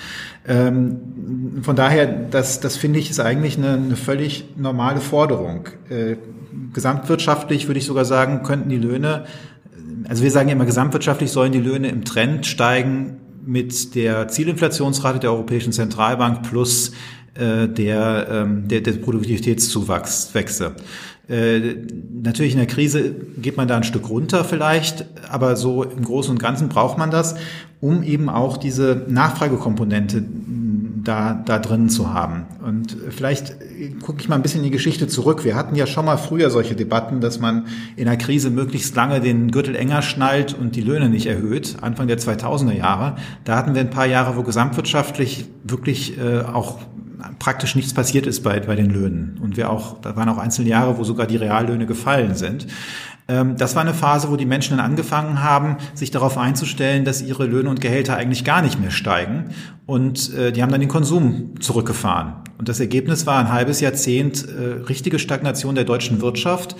Ähm, 0.46 1.61
von 1.62 1.76
daher, 1.76 2.07
das, 2.07 2.61
das 2.61 2.76
finde 2.76 2.98
ich 2.98 3.11
ist 3.11 3.20
eigentlich 3.20 3.59
eine, 3.59 3.74
eine 3.74 3.96
völlig 3.96 4.44
normale 4.57 5.00
Forderung. 5.00 5.68
Äh, 5.88 6.16
gesamtwirtschaftlich 6.72 7.68
würde 7.68 7.78
ich 7.78 7.87
sogar 7.87 8.05
sagen, 8.05 8.42
könnten 8.42 8.68
die 8.68 8.78
Löhne, 8.78 9.24
also 10.09 10.22
wir 10.22 10.31
sagen 10.31 10.48
ja 10.48 10.55
immer, 10.55 10.66
gesamtwirtschaftlich 10.66 11.31
sollen 11.31 11.52
die 11.52 11.61
Löhne 11.61 11.88
im 11.88 12.05
Trend 12.05 12.46
steigen 12.46 13.18
mit 13.44 13.94
der 13.94 14.28
Zielinflationsrate 14.28 15.20
der 15.20 15.33
Europäischen 15.33 15.72
Zentralbank 15.72 16.42
plus 16.42 16.92
äh, 17.35 17.68
der, 17.68 18.26
ähm, 18.31 18.68
der, 18.68 18.81
der 18.81 18.92
Produktivitätszuwachse. 18.92 20.74
Äh, 21.32 21.76
natürlich 22.12 22.52
in 22.52 22.58
der 22.58 22.66
Krise 22.66 23.14
geht 23.38 23.56
man 23.56 23.66
da 23.66 23.78
ein 23.78 23.84
Stück 23.84 24.10
runter 24.10 24.44
vielleicht, 24.44 25.06
aber 25.30 25.56
so 25.56 25.82
im 25.82 26.04
Großen 26.04 26.30
und 26.30 26.38
Ganzen 26.38 26.68
braucht 26.68 26.98
man 26.98 27.10
das, 27.10 27.36
um 27.80 28.02
eben 28.02 28.28
auch 28.28 28.58
diese 28.58 29.06
Nachfragekomponente 29.08 30.22
da, 31.04 31.32
da 31.32 31.58
drin 31.58 31.88
zu 31.88 32.12
haben. 32.12 32.44
Und 32.64 32.96
vielleicht 33.10 33.56
gucke 34.02 34.20
ich 34.20 34.28
mal 34.28 34.36
ein 34.36 34.42
bisschen 34.42 34.60
in 34.60 34.64
die 34.64 34.70
Geschichte 34.70 35.08
zurück. 35.08 35.42
Wir 35.42 35.56
hatten 35.56 35.74
ja 35.74 35.86
schon 35.86 36.04
mal 36.04 36.18
früher 36.18 36.50
solche 36.50 36.76
Debatten, 36.76 37.22
dass 37.22 37.40
man 37.40 37.66
in 37.96 38.06
einer 38.06 38.18
Krise 38.18 38.50
möglichst 38.50 38.94
lange 38.94 39.20
den 39.20 39.50
Gürtel 39.50 39.74
enger 39.74 40.02
schnallt 40.02 40.54
und 40.54 40.76
die 40.76 40.82
Löhne 40.82 41.08
nicht 41.08 41.26
erhöht, 41.26 41.76
Anfang 41.80 42.08
der 42.08 42.18
2000er 42.18 42.76
Jahre. 42.76 43.16
Da 43.44 43.56
hatten 43.56 43.74
wir 43.74 43.80
ein 43.80 43.90
paar 43.90 44.06
Jahre, 44.06 44.36
wo 44.36 44.42
gesamtwirtschaftlich 44.42 45.46
wirklich 45.64 46.18
äh, 46.18 46.40
auch 46.40 46.78
praktisch 47.38 47.74
nichts 47.74 47.94
passiert 47.94 48.26
ist 48.26 48.42
bei, 48.42 48.61
bei 48.61 48.76
den 48.76 48.90
Löhnen. 48.90 49.38
Und 49.42 49.56
wir 49.56 49.70
auch, 49.70 50.00
da 50.00 50.16
waren 50.16 50.28
auch 50.28 50.38
einzelne 50.38 50.68
Jahre, 50.68 50.98
wo 50.98 51.04
sogar 51.04 51.26
die 51.26 51.37
Reallöhne 51.37 51.87
gefallen 51.87 52.35
sind. 52.35 52.66
Ähm, 53.28 53.56
das 53.56 53.74
war 53.74 53.82
eine 53.82 53.94
Phase, 53.94 54.30
wo 54.30 54.37
die 54.37 54.46
Menschen 54.46 54.76
dann 54.76 54.85
angefangen 54.85 55.42
haben, 55.42 55.76
sich 55.94 56.11
darauf 56.11 56.38
einzustellen, 56.38 57.04
dass 57.04 57.22
ihre 57.22 57.46
Löhne 57.46 57.70
und 57.70 57.80
Gehälter 57.80 58.16
eigentlich 58.16 58.44
gar 58.44 58.62
nicht 58.62 58.80
mehr 58.80 58.90
steigen. 58.90 59.50
Und 59.87 60.35
äh, 60.35 60.52
die 60.52 60.62
haben 60.62 60.70
dann 60.70 60.80
den 60.80 60.88
Konsum 60.88 61.61
zurückgefahren. 61.61 62.35
Und 62.58 62.68
das 62.68 62.80
Ergebnis 62.80 63.26
war 63.26 63.38
ein 63.38 63.52
halbes 63.52 63.80
Jahrzehnt 63.80 64.46
äh, 64.46 64.82
richtige 64.85 65.18
Stagnation 65.18 65.74
der 65.74 65.85
deutschen 65.85 66.20
Wirtschaft. 66.20 66.76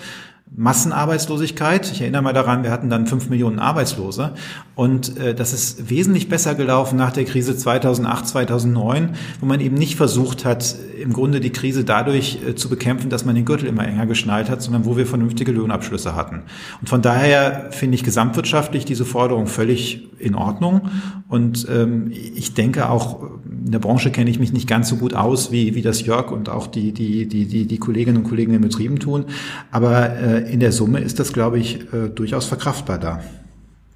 Massenarbeitslosigkeit. 0.55 1.91
Ich 1.91 2.01
erinnere 2.01 2.21
mal 2.21 2.33
daran, 2.33 2.63
wir 2.63 2.69
hatten 2.71 2.89
dann 2.89 3.07
fünf 3.07 3.29
Millionen 3.29 3.59
Arbeitslose. 3.59 4.33
Und 4.75 5.17
äh, 5.17 5.33
das 5.33 5.51
ist 5.53 5.89
wesentlich 5.89 6.29
besser 6.29 6.53
gelaufen 6.53 6.95
nach 6.95 7.11
der 7.11 7.25
Krise 7.25 7.57
2008, 7.57 8.27
2009, 8.27 9.15
wo 9.39 9.45
man 9.45 9.59
eben 9.59 9.75
nicht 9.75 9.95
versucht 9.95 10.45
hat, 10.45 10.75
im 10.99 11.11
Grunde 11.13 11.39
die 11.39 11.49
Krise 11.49 11.83
dadurch 11.83 12.39
äh, 12.47 12.55
zu 12.55 12.69
bekämpfen, 12.69 13.09
dass 13.09 13.25
man 13.25 13.35
den 13.35 13.45
Gürtel 13.45 13.67
immer 13.67 13.87
enger 13.87 14.05
geschnallt 14.05 14.49
hat, 14.49 14.61
sondern 14.61 14.85
wo 14.85 14.95
wir 14.95 15.05
vernünftige 15.05 15.51
Lohnabschlüsse 15.51 16.15
hatten. 16.15 16.43
Und 16.81 16.89
von 16.89 17.01
daher 17.01 17.69
finde 17.71 17.95
ich 17.95 18.03
gesamtwirtschaftlich 18.03 18.85
diese 18.85 19.05
Forderung 19.05 19.47
völlig 19.47 20.09
in 20.19 20.35
Ordnung. 20.35 20.81
Und 21.27 21.67
ähm, 21.69 22.11
ich 22.11 22.53
denke 22.53 22.89
auch, 22.89 23.23
in 23.45 23.71
der 23.71 23.79
Branche 23.79 24.11
kenne 24.11 24.29
ich 24.29 24.39
mich 24.39 24.53
nicht 24.53 24.67
ganz 24.67 24.89
so 24.89 24.97
gut 24.97 25.13
aus, 25.13 25.51
wie, 25.51 25.75
wie 25.75 25.81
das 25.81 26.05
Jörg 26.05 26.31
und 26.31 26.49
auch 26.49 26.67
die, 26.67 26.91
die, 26.93 27.27
die, 27.27 27.45
die, 27.45 27.65
die 27.65 27.77
Kolleginnen 27.77 28.17
und 28.17 28.23
Kollegen 28.23 28.53
in 28.53 28.61
Betrieben 28.61 28.99
tun. 28.99 29.25
Aber 29.71 30.17
äh, 30.17 30.32
in 30.39 30.59
der 30.59 30.71
Summe 30.71 30.99
ist 30.99 31.19
das, 31.19 31.33
glaube 31.33 31.59
ich, 31.59 31.93
äh, 31.93 32.09
durchaus 32.09 32.45
verkraftbar 32.45 32.99
da. 32.99 33.23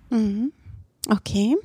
Mhm. 0.10 0.52
Okay. 1.10 1.56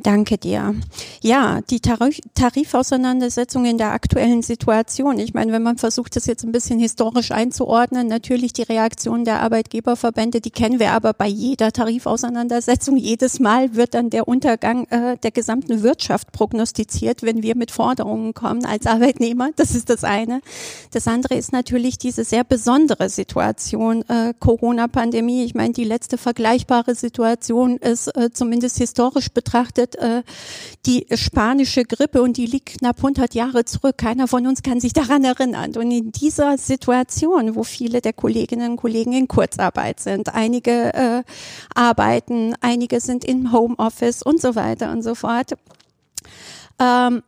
Danke 0.00 0.38
dir. 0.38 0.74
Ja, 1.22 1.60
die 1.70 1.80
Tarif 1.80 2.18
Tarifauseinandersetzung 2.34 3.64
in 3.64 3.78
der 3.78 3.92
aktuellen 3.92 4.42
Situation. 4.42 5.18
Ich 5.18 5.34
meine, 5.34 5.52
wenn 5.52 5.62
man 5.62 5.78
versucht, 5.78 6.16
das 6.16 6.26
jetzt 6.26 6.44
ein 6.44 6.52
bisschen 6.52 6.78
historisch 6.78 7.30
einzuordnen, 7.30 8.08
natürlich 8.08 8.52
die 8.52 8.62
Reaktion 8.62 9.24
der 9.24 9.40
Arbeitgeberverbände, 9.40 10.40
die 10.40 10.50
kennen 10.50 10.80
wir 10.80 10.92
aber 10.92 11.12
bei 11.12 11.28
jeder 11.28 11.72
Tarifauseinandersetzung. 11.72 12.96
Jedes 12.96 13.40
Mal 13.40 13.74
wird 13.74 13.94
dann 13.94 14.10
der 14.10 14.28
Untergang 14.28 14.86
äh, 14.88 15.16
der 15.18 15.30
gesamten 15.30 15.82
Wirtschaft 15.82 16.32
prognostiziert, 16.32 17.22
wenn 17.22 17.42
wir 17.42 17.56
mit 17.56 17.70
Forderungen 17.70 18.34
kommen 18.34 18.64
als 18.64 18.86
Arbeitnehmer. 18.86 19.50
Das 19.56 19.74
ist 19.74 19.90
das 19.90 20.04
eine. 20.04 20.40
Das 20.92 21.06
andere 21.06 21.34
ist 21.34 21.52
natürlich 21.52 21.98
diese 21.98 22.24
sehr 22.24 22.44
besondere 22.44 23.08
Situation 23.08 24.02
äh, 24.08 24.34
Corona-Pandemie. 24.38 25.44
Ich 25.44 25.54
meine, 25.54 25.72
die 25.72 25.84
letzte 25.84 26.18
vergleichbare 26.18 26.94
Situation 26.94 27.76
ist 27.76 28.08
äh, 28.16 28.30
zumindest 28.32 28.78
historisch 28.78 29.30
betrachtet 29.30 29.93
äh, 29.96 30.22
die 30.86 31.06
spanische 31.14 31.84
Grippe 31.84 32.22
und 32.22 32.36
die 32.36 32.46
liegt 32.46 32.78
knapp 32.78 32.98
100 32.98 33.34
Jahre 33.34 33.64
zurück. 33.64 33.98
Keiner 33.98 34.28
von 34.28 34.46
uns 34.46 34.62
kann 34.62 34.80
sich 34.80 34.92
daran 34.92 35.24
erinnern. 35.24 35.76
Und 35.76 35.90
in 35.90 36.12
dieser 36.12 36.58
Situation, 36.58 37.54
wo 37.54 37.64
viele 37.64 38.00
der 38.00 38.12
Kolleginnen 38.12 38.72
und 38.72 38.76
Kollegen 38.76 39.12
in 39.12 39.28
Kurzarbeit 39.28 40.00
sind, 40.00 40.34
einige 40.34 40.94
äh, 40.94 41.22
arbeiten, 41.74 42.54
einige 42.60 43.00
sind 43.00 43.24
im 43.24 43.52
Homeoffice 43.52 44.22
und 44.22 44.40
so 44.40 44.54
weiter 44.54 44.92
und 44.92 45.02
so 45.02 45.14
fort, 45.14 45.52
ähm, 46.78 47.22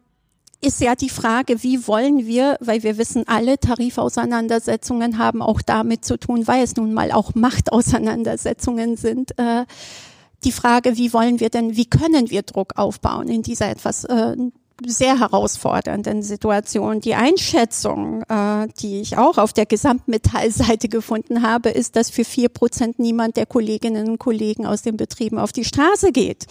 ist 0.60 0.80
ja 0.80 0.94
die 0.94 1.10
Frage, 1.10 1.62
wie 1.62 1.86
wollen 1.86 2.26
wir, 2.26 2.56
weil 2.60 2.82
wir 2.82 2.98
wissen, 2.98 3.24
alle 3.26 3.58
Tarifauseinandersetzungen 3.58 5.18
haben 5.18 5.42
auch 5.42 5.60
damit 5.62 6.04
zu 6.04 6.18
tun, 6.18 6.46
weil 6.46 6.64
es 6.64 6.76
nun 6.76 6.92
mal 6.92 7.12
auch 7.12 7.34
Machtauseinandersetzungen 7.34 8.96
sind, 8.96 9.38
äh, 9.38 9.64
die 10.44 10.52
Frage, 10.52 10.96
wie 10.96 11.12
wollen 11.12 11.40
wir 11.40 11.50
denn, 11.50 11.76
wie 11.76 11.86
können 11.86 12.30
wir 12.30 12.42
Druck 12.42 12.72
aufbauen 12.76 13.28
in 13.28 13.42
dieser 13.42 13.70
etwas 13.70 14.04
äh, 14.04 14.36
sehr 14.84 15.18
herausfordernden 15.18 16.22
Situation. 16.22 17.00
Die 17.00 17.14
Einschätzung, 17.14 18.22
äh, 18.28 18.68
die 18.80 19.00
ich 19.00 19.16
auch 19.16 19.38
auf 19.38 19.52
der 19.52 19.66
Gesamtmetallseite 19.66 20.88
gefunden 20.88 21.42
habe, 21.42 21.70
ist, 21.70 21.96
dass 21.96 22.10
für 22.10 22.24
vier 22.24 22.48
Prozent 22.48 22.98
niemand 22.98 23.36
der 23.36 23.46
Kolleginnen 23.46 24.08
und 24.08 24.18
Kollegen 24.18 24.66
aus 24.66 24.82
den 24.82 24.96
Betrieben 24.96 25.38
auf 25.38 25.52
die 25.52 25.64
Straße 25.64 26.12
geht 26.12 26.46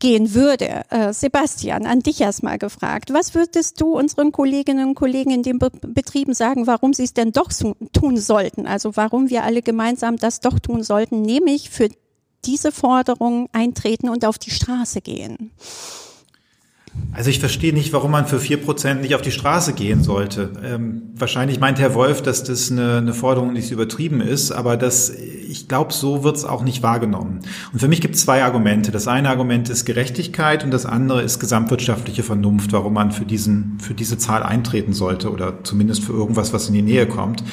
gehen 0.00 0.34
würde. 0.34 0.82
Äh, 0.88 1.12
Sebastian, 1.12 1.84
an 1.84 2.00
dich 2.00 2.22
erstmal 2.22 2.56
gefragt. 2.56 3.12
Was 3.12 3.34
würdest 3.34 3.80
du 3.82 3.98
unseren 3.98 4.32
Kolleginnen 4.32 4.88
und 4.88 4.94
Kollegen 4.94 5.30
in 5.30 5.42
den 5.42 5.58
Be 5.58 5.70
Betrieben 5.70 6.32
sagen, 6.32 6.66
warum 6.66 6.94
sie 6.94 7.04
es 7.04 7.12
denn 7.12 7.32
doch 7.32 7.50
tun 7.92 8.16
sollten? 8.16 8.66
Also 8.66 8.96
warum 8.96 9.28
wir 9.28 9.44
alle 9.44 9.60
gemeinsam 9.60 10.16
das 10.16 10.40
doch 10.40 10.58
tun 10.58 10.82
sollten, 10.82 11.20
nämlich 11.20 11.68
für 11.68 11.90
diese 12.44 12.72
Forderungen 12.72 13.48
eintreten 13.52 14.08
und 14.08 14.24
auf 14.24 14.38
die 14.38 14.50
Straße 14.50 15.00
gehen? 15.00 15.50
Also 17.12 17.30
ich 17.30 17.38
verstehe 17.38 17.72
nicht, 17.72 17.92
warum 17.92 18.10
man 18.10 18.26
für 18.26 18.40
vier 18.40 18.56
Prozent 18.56 19.00
nicht 19.00 19.14
auf 19.14 19.22
die 19.22 19.30
Straße 19.30 19.74
gehen 19.74 20.02
sollte. 20.02 20.50
Ähm, 20.64 21.02
wahrscheinlich 21.14 21.60
meint 21.60 21.78
Herr 21.78 21.94
Wolf, 21.94 22.22
dass 22.22 22.42
das 22.42 22.70
eine, 22.70 22.98
eine 22.98 23.14
Forderung 23.14 23.52
nicht 23.52 23.70
übertrieben 23.70 24.20
ist, 24.20 24.50
aber 24.50 24.76
das, 24.76 25.10
ich 25.10 25.68
glaube, 25.68 25.92
so 25.92 26.24
wird 26.24 26.36
es 26.36 26.44
auch 26.44 26.62
nicht 26.62 26.82
wahrgenommen. 26.82 27.40
Und 27.72 27.78
für 27.78 27.88
mich 27.88 28.00
gibt 28.00 28.16
es 28.16 28.22
zwei 28.22 28.42
Argumente. 28.42 28.90
Das 28.90 29.08
eine 29.08 29.28
Argument 29.28 29.68
ist 29.68 29.84
Gerechtigkeit 29.84 30.64
und 30.64 30.72
das 30.72 30.86
andere 30.86 31.22
ist 31.22 31.38
gesamtwirtschaftliche 31.38 32.22
Vernunft, 32.22 32.72
warum 32.72 32.94
man 32.94 33.12
für, 33.12 33.24
diesen, 33.24 33.78
für 33.80 33.94
diese 33.94 34.18
Zahl 34.18 34.42
eintreten 34.42 34.92
sollte 34.92 35.30
oder 35.30 35.62
zumindest 35.62 36.04
für 36.04 36.12
irgendwas, 36.12 36.52
was 36.52 36.68
in 36.68 36.74
die 36.74 36.82
Nähe 36.82 37.06
kommt. 37.06 37.44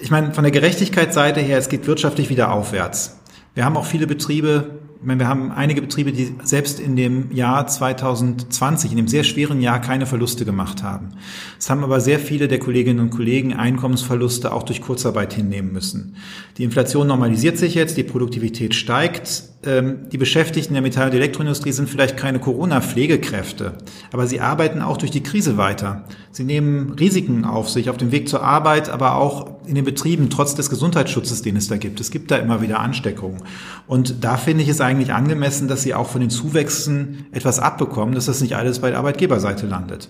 Ich 0.00 0.10
meine, 0.10 0.32
von 0.32 0.44
der 0.44 0.52
Gerechtigkeitsseite 0.52 1.40
her, 1.40 1.58
es 1.58 1.68
geht 1.68 1.86
wirtschaftlich 1.86 2.30
wieder 2.30 2.52
aufwärts. 2.52 3.19
Wir 3.54 3.64
haben 3.64 3.76
auch 3.76 3.86
viele 3.86 4.06
Betriebe, 4.06 4.80
wir 5.02 5.28
haben 5.28 5.50
einige 5.50 5.80
Betriebe, 5.80 6.12
die 6.12 6.34
selbst 6.44 6.78
in 6.78 6.94
dem 6.94 7.32
Jahr 7.32 7.66
2020, 7.66 8.90
in 8.90 8.98
dem 8.98 9.08
sehr 9.08 9.24
schweren 9.24 9.62
Jahr, 9.62 9.80
keine 9.80 10.04
Verluste 10.04 10.44
gemacht 10.44 10.82
haben. 10.82 11.14
Es 11.58 11.70
haben 11.70 11.82
aber 11.82 12.00
sehr 12.00 12.18
viele 12.18 12.48
der 12.48 12.58
Kolleginnen 12.58 13.00
und 13.00 13.10
Kollegen 13.10 13.54
Einkommensverluste 13.54 14.52
auch 14.52 14.62
durch 14.62 14.82
Kurzarbeit 14.82 15.32
hinnehmen 15.32 15.72
müssen. 15.72 16.16
Die 16.58 16.64
Inflation 16.64 17.06
normalisiert 17.06 17.56
sich 17.56 17.74
jetzt, 17.74 17.96
die 17.96 18.02
Produktivität 18.04 18.74
steigt. 18.74 19.44
Ähm, 19.62 20.08
die 20.10 20.16
Beschäftigten 20.16 20.72
der 20.72 20.82
Metall- 20.82 21.08
und 21.10 21.14
Elektroindustrie 21.14 21.72
sind 21.72 21.90
vielleicht 21.90 22.16
keine 22.16 22.38
Corona-Pflegekräfte, 22.38 23.74
aber 24.10 24.26
sie 24.26 24.40
arbeiten 24.40 24.80
auch 24.80 24.96
durch 24.96 25.10
die 25.10 25.22
Krise 25.22 25.58
weiter. 25.58 26.04
Sie 26.32 26.44
nehmen 26.44 26.92
Risiken 26.92 27.44
auf 27.44 27.68
sich 27.68 27.90
auf 27.90 27.98
dem 27.98 28.10
Weg 28.10 28.26
zur 28.26 28.42
Arbeit, 28.42 28.88
aber 28.88 29.16
auch 29.16 29.60
in 29.66 29.74
den 29.74 29.84
Betrieben, 29.84 30.30
trotz 30.30 30.54
des 30.54 30.70
Gesundheitsschutzes, 30.70 31.42
den 31.42 31.56
es 31.56 31.68
da 31.68 31.76
gibt. 31.76 32.00
Es 32.00 32.10
gibt 32.10 32.30
da 32.30 32.36
immer 32.36 32.62
wieder 32.62 32.80
Ansteckungen. 32.80 33.42
Und 33.86 34.24
da 34.24 34.38
finde 34.38 34.62
ich 34.62 34.68
es 34.70 34.80
eigentlich 34.80 35.12
angemessen, 35.12 35.68
dass 35.68 35.82
sie 35.82 35.92
auch 35.92 36.08
von 36.08 36.22
den 36.22 36.30
Zuwächsen 36.30 37.26
etwas 37.32 37.58
abbekommen, 37.58 38.14
dass 38.14 38.26
das 38.26 38.40
nicht 38.40 38.56
alles 38.56 38.78
bei 38.78 38.88
der 38.88 38.98
Arbeitgeberseite 38.98 39.66
landet. 39.66 40.08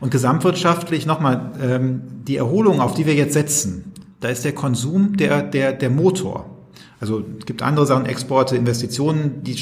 Und 0.00 0.10
gesamtwirtschaftlich 0.10 1.06
nochmal, 1.06 1.52
ähm, 1.62 2.02
die 2.26 2.36
Erholung, 2.36 2.80
auf 2.80 2.94
die 2.94 3.06
wir 3.06 3.14
jetzt 3.14 3.34
setzen, 3.34 3.92
da 4.18 4.28
ist 4.28 4.44
der 4.44 4.52
Konsum 4.52 5.16
der, 5.16 5.42
der, 5.42 5.72
der 5.72 5.90
Motor. 5.90 6.57
Also 7.00 7.24
es 7.38 7.46
gibt 7.46 7.62
andere 7.62 7.86
Sachen, 7.86 8.06
Exporte, 8.06 8.56
Investitionen, 8.56 9.42
die 9.42 9.56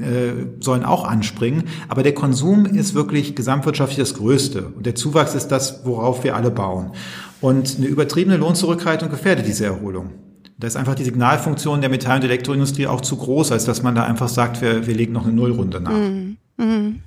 äh, 0.00 0.46
sollen 0.60 0.84
auch 0.84 1.04
anspringen. 1.04 1.64
Aber 1.88 2.02
der 2.02 2.14
Konsum 2.14 2.66
ist 2.66 2.94
wirklich 2.94 3.34
gesamtwirtschaftlich 3.34 3.98
das 3.98 4.14
Größte. 4.14 4.68
Und 4.68 4.86
der 4.86 4.94
Zuwachs 4.94 5.34
ist 5.34 5.48
das, 5.48 5.84
worauf 5.84 6.24
wir 6.24 6.36
alle 6.36 6.50
bauen. 6.50 6.92
Und 7.40 7.76
eine 7.78 7.86
übertriebene 7.86 8.36
Lohnzurückhaltung 8.36 9.10
gefährdet 9.10 9.46
diese 9.46 9.66
Erholung. 9.66 10.10
Da 10.58 10.66
ist 10.66 10.76
einfach 10.76 10.94
die 10.94 11.04
Signalfunktion 11.04 11.80
der 11.80 11.88
Metall- 11.88 12.18
und 12.18 12.24
Elektroindustrie 12.24 12.86
auch 12.86 13.00
zu 13.00 13.16
groß, 13.16 13.52
als 13.52 13.64
dass 13.64 13.82
man 13.82 13.94
da 13.94 14.04
einfach 14.04 14.28
sagt, 14.28 14.60
wir, 14.60 14.86
wir 14.86 14.94
legen 14.94 15.12
noch 15.12 15.24
eine 15.24 15.32
Nullrunde 15.32 15.80
nach. 15.80 15.92
Mm, 15.92 16.36
mm. 16.58 17.00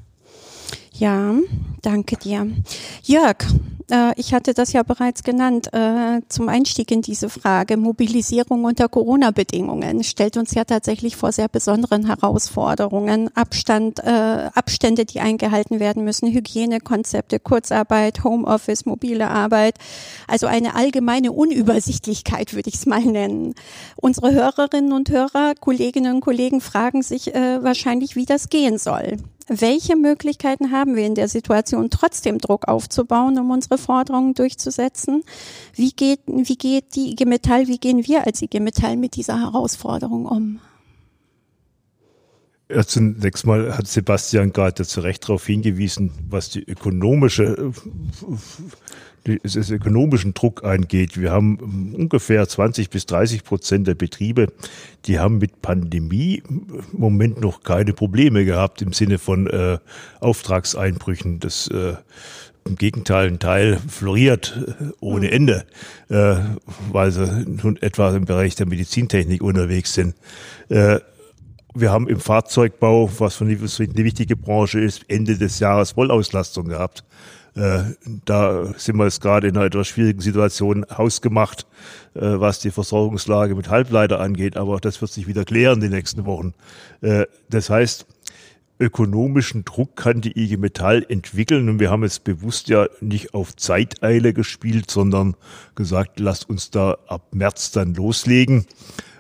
Ja, 0.93 1.34
danke 1.82 2.17
dir. 2.17 2.51
Jörg, 3.01 3.38
äh, 3.89 4.13
ich 4.15 4.34
hatte 4.34 4.53
das 4.53 4.73
ja 4.73 4.84
bereits 4.84 5.23
genannt, 5.23 5.73
äh, 5.73 6.21
zum 6.29 6.49
Einstieg 6.49 6.91
in 6.91 7.01
diese 7.01 7.29
Frage. 7.29 7.77
Mobilisierung 7.77 8.63
unter 8.63 8.88
Corona-Bedingungen 8.88 10.03
stellt 10.03 10.38
uns 10.38 10.53
ja 10.53 10.65
tatsächlich 10.65 11.15
vor 11.15 11.32
sehr 11.32 11.47
besonderen 11.47 12.06
Herausforderungen. 12.06 13.36
Abstand, 13.36 13.99
äh, 14.03 14.49
Abstände, 14.53 15.06
die 15.06 15.19
eingehalten 15.19 15.79
werden 15.79 16.03
müssen, 16.03 16.32
Hygienekonzepte, 16.32 17.39
Kurzarbeit, 17.39 18.23
Homeoffice, 18.23 18.86
mobile 18.86 19.27
Arbeit. 19.29 19.75
Also 20.27 20.47
eine 20.47 20.75
allgemeine 20.75 21.32
Unübersichtlichkeit, 21.32 22.53
würde 22.53 22.69
ich 22.69 22.75
es 22.75 22.86
mal 22.86 23.01
nennen. 23.01 23.56
Unsere 23.95 24.32
Hörerinnen 24.32 24.93
und 24.93 25.10
Hörer, 25.10 25.56
Kolleginnen 25.60 26.15
und 26.15 26.21
Kollegen 26.21 26.62
fragen 26.62 27.01
sich 27.01 27.34
äh, 27.34 27.63
wahrscheinlich, 27.63 28.15
wie 28.15 28.25
das 28.25 28.49
gehen 28.49 28.77
soll. 28.77 29.17
Welche 29.47 29.95
Möglichkeiten 29.95 30.71
haben 30.71 30.95
wir 30.95 31.06
in 31.06 31.15
der 31.15 31.27
Situation, 31.27 31.89
trotzdem 31.89 32.39
Druck 32.39 32.67
aufzubauen, 32.67 33.38
um 33.38 33.51
unsere 33.51 33.77
Forderungen 33.77 34.34
durchzusetzen? 34.34 35.23
Wie 35.75 35.91
geht, 35.91 36.21
wie 36.27 36.56
geht 36.56 36.95
die 36.95 37.12
IG 37.12 37.25
Metall, 37.25 37.67
wie 37.67 37.77
gehen 37.77 38.06
wir 38.06 38.25
als 38.25 38.41
IG 38.41 38.60
Metall 38.60 38.97
mit 38.97 39.15
dieser 39.15 39.39
Herausforderung 39.39 40.25
um? 40.25 40.60
Ja, 42.69 42.86
zunächst 42.86 43.45
mal 43.45 43.77
hat 43.77 43.88
Sebastian 43.88 44.53
gerade 44.53 44.86
zu 44.86 45.01
Recht 45.01 45.23
darauf 45.23 45.45
hingewiesen, 45.45 46.12
was 46.29 46.49
die 46.49 46.63
ökonomische, 46.63 47.71
die, 49.27 49.39
das 49.41 49.69
ökonomischen 49.69 50.33
Druck 50.33 50.63
angeht. 50.63 51.19
Wir 51.19 51.31
haben 51.31 51.93
ungefähr 51.95 52.47
20 52.47 52.89
bis 52.89 53.05
30 53.05 53.43
Prozent 53.43 53.88
der 53.88 53.95
Betriebe, 53.95 54.47
die 55.05 55.19
haben 55.19 55.38
mit 55.38 55.62
Pandemie 55.62 56.43
im 56.47 56.83
Moment 56.91 57.39
noch 57.41 57.63
keine 57.63 57.93
Probleme 57.93 58.45
gehabt 58.45 58.81
im 58.81 58.93
Sinne 58.93 59.17
von 59.17 59.47
äh, 59.47 59.77
Auftragseinbrüchen. 60.19 61.39
Das 61.39 61.67
äh, 61.67 61.95
im 62.65 62.75
Gegenteil, 62.77 63.27
ein 63.27 63.39
Teil 63.39 63.77
floriert 63.88 64.57
äh, 64.79 64.86
ohne 64.99 65.31
Ende, 65.31 65.65
äh, 66.09 66.36
weil 66.91 67.12
sie 67.12 67.45
nun 67.45 67.77
etwa 67.81 68.15
im 68.15 68.25
Bereich 68.25 68.55
der 68.55 68.67
Medizintechnik 68.67 69.41
unterwegs 69.41 69.93
sind. 69.93 70.15
Äh, 70.69 70.99
wir 71.75 71.91
haben 71.91 72.07
im 72.07 72.19
Fahrzeugbau, 72.19 73.09
was 73.17 73.36
für 73.36 73.45
eine 73.45 73.59
wichtige 73.59 74.36
Branche 74.36 74.79
ist, 74.79 75.05
Ende 75.07 75.38
des 75.38 75.59
Jahres 75.59 75.93
Vollauslastung 75.93 76.67
gehabt. 76.67 77.03
Äh, 77.56 77.84
da 78.26 78.74
sind 78.78 78.98
wir 78.98 79.06
jetzt 79.06 79.22
gerade 79.22 79.48
in 79.48 79.58
einer 79.58 79.66
etwas 79.66 79.88
schwierigen 79.88 80.22
Situation 80.22 80.86
hausgemacht, 80.89 81.68
äh, 82.16 82.22
was 82.22 82.60
die 82.60 82.72
Versorgungslage 82.72 83.56
mit 83.56 83.70
Halbleiter 83.70 84.20
angeht. 84.20 84.58
Aber 84.58 84.80
das 84.80 85.02
wird 85.02 85.12
sich 85.12 85.28
wieder 85.28 85.46
klären 85.46 85.80
die 85.80 85.89
nächsten 85.89 86.26
Wochen. 86.26 86.54
Äh, 87.02 87.26
das 87.50 87.70
heißt, 87.70 88.08
ökonomischen 88.80 89.66
Druck 89.66 89.96
kann 89.96 90.22
die 90.22 90.38
IG 90.38 90.58
Metall 90.58 91.06
entwickeln. 91.08 91.70
Und 91.70 91.80
wir 91.80 91.92
haben 91.92 92.04
jetzt 92.04 92.24
bewusst 92.24 92.70
ja 92.70 92.88
nicht 93.02 93.34
auf 93.34 93.56
Zeiteile 93.56 94.34
gespielt, 94.34 94.89
sondern 94.89 95.36
gesagt, 95.76 96.20
lasst 96.20 96.50
uns 96.50 96.72
da 96.72 96.98
ab 97.08 97.28
März 97.32 97.72
dann 97.72 97.94
loslegen. 97.94 98.66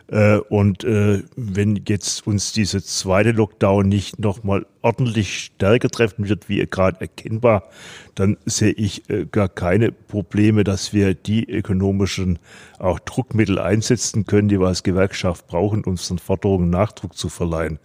Äh, 0.07 0.37
und 0.37 0.83
äh, 0.83 1.23
wenn 1.35 1.81
jetzt 1.87 2.27
uns 2.27 2.51
diese 2.51 2.83
zweite 2.83 3.31
Lockdown 3.31 3.87
nicht 3.87 4.19
nochmal 4.19 4.65
ordentlich 4.81 5.37
stärker 5.37 5.89
treffen 5.89 6.27
wird, 6.27 6.49
wie 6.49 6.65
gerade 6.65 7.01
erkennbar, 7.01 7.63
dann 8.15 8.37
sehe 8.45 8.73
ich 8.73 9.09
äh, 9.09 9.25
gar 9.25 9.49
keine 9.49 9.91
Probleme, 9.91 10.63
dass 10.63 10.93
wir 10.93 11.13
die 11.13 11.49
ökonomischen 11.49 12.39
auch 12.79 12.99
Druckmittel 12.99 13.59
einsetzen 13.59 14.25
können, 14.25 14.49
die 14.49 14.59
wir 14.59 14.67
als 14.67 14.83
Gewerkschaft 14.83 15.47
brauchen, 15.47 15.83
unseren 15.83 16.19
Forderungen 16.19 16.69
Nachdruck 16.69 17.17
zu 17.17 17.29
verleihen. 17.29 17.79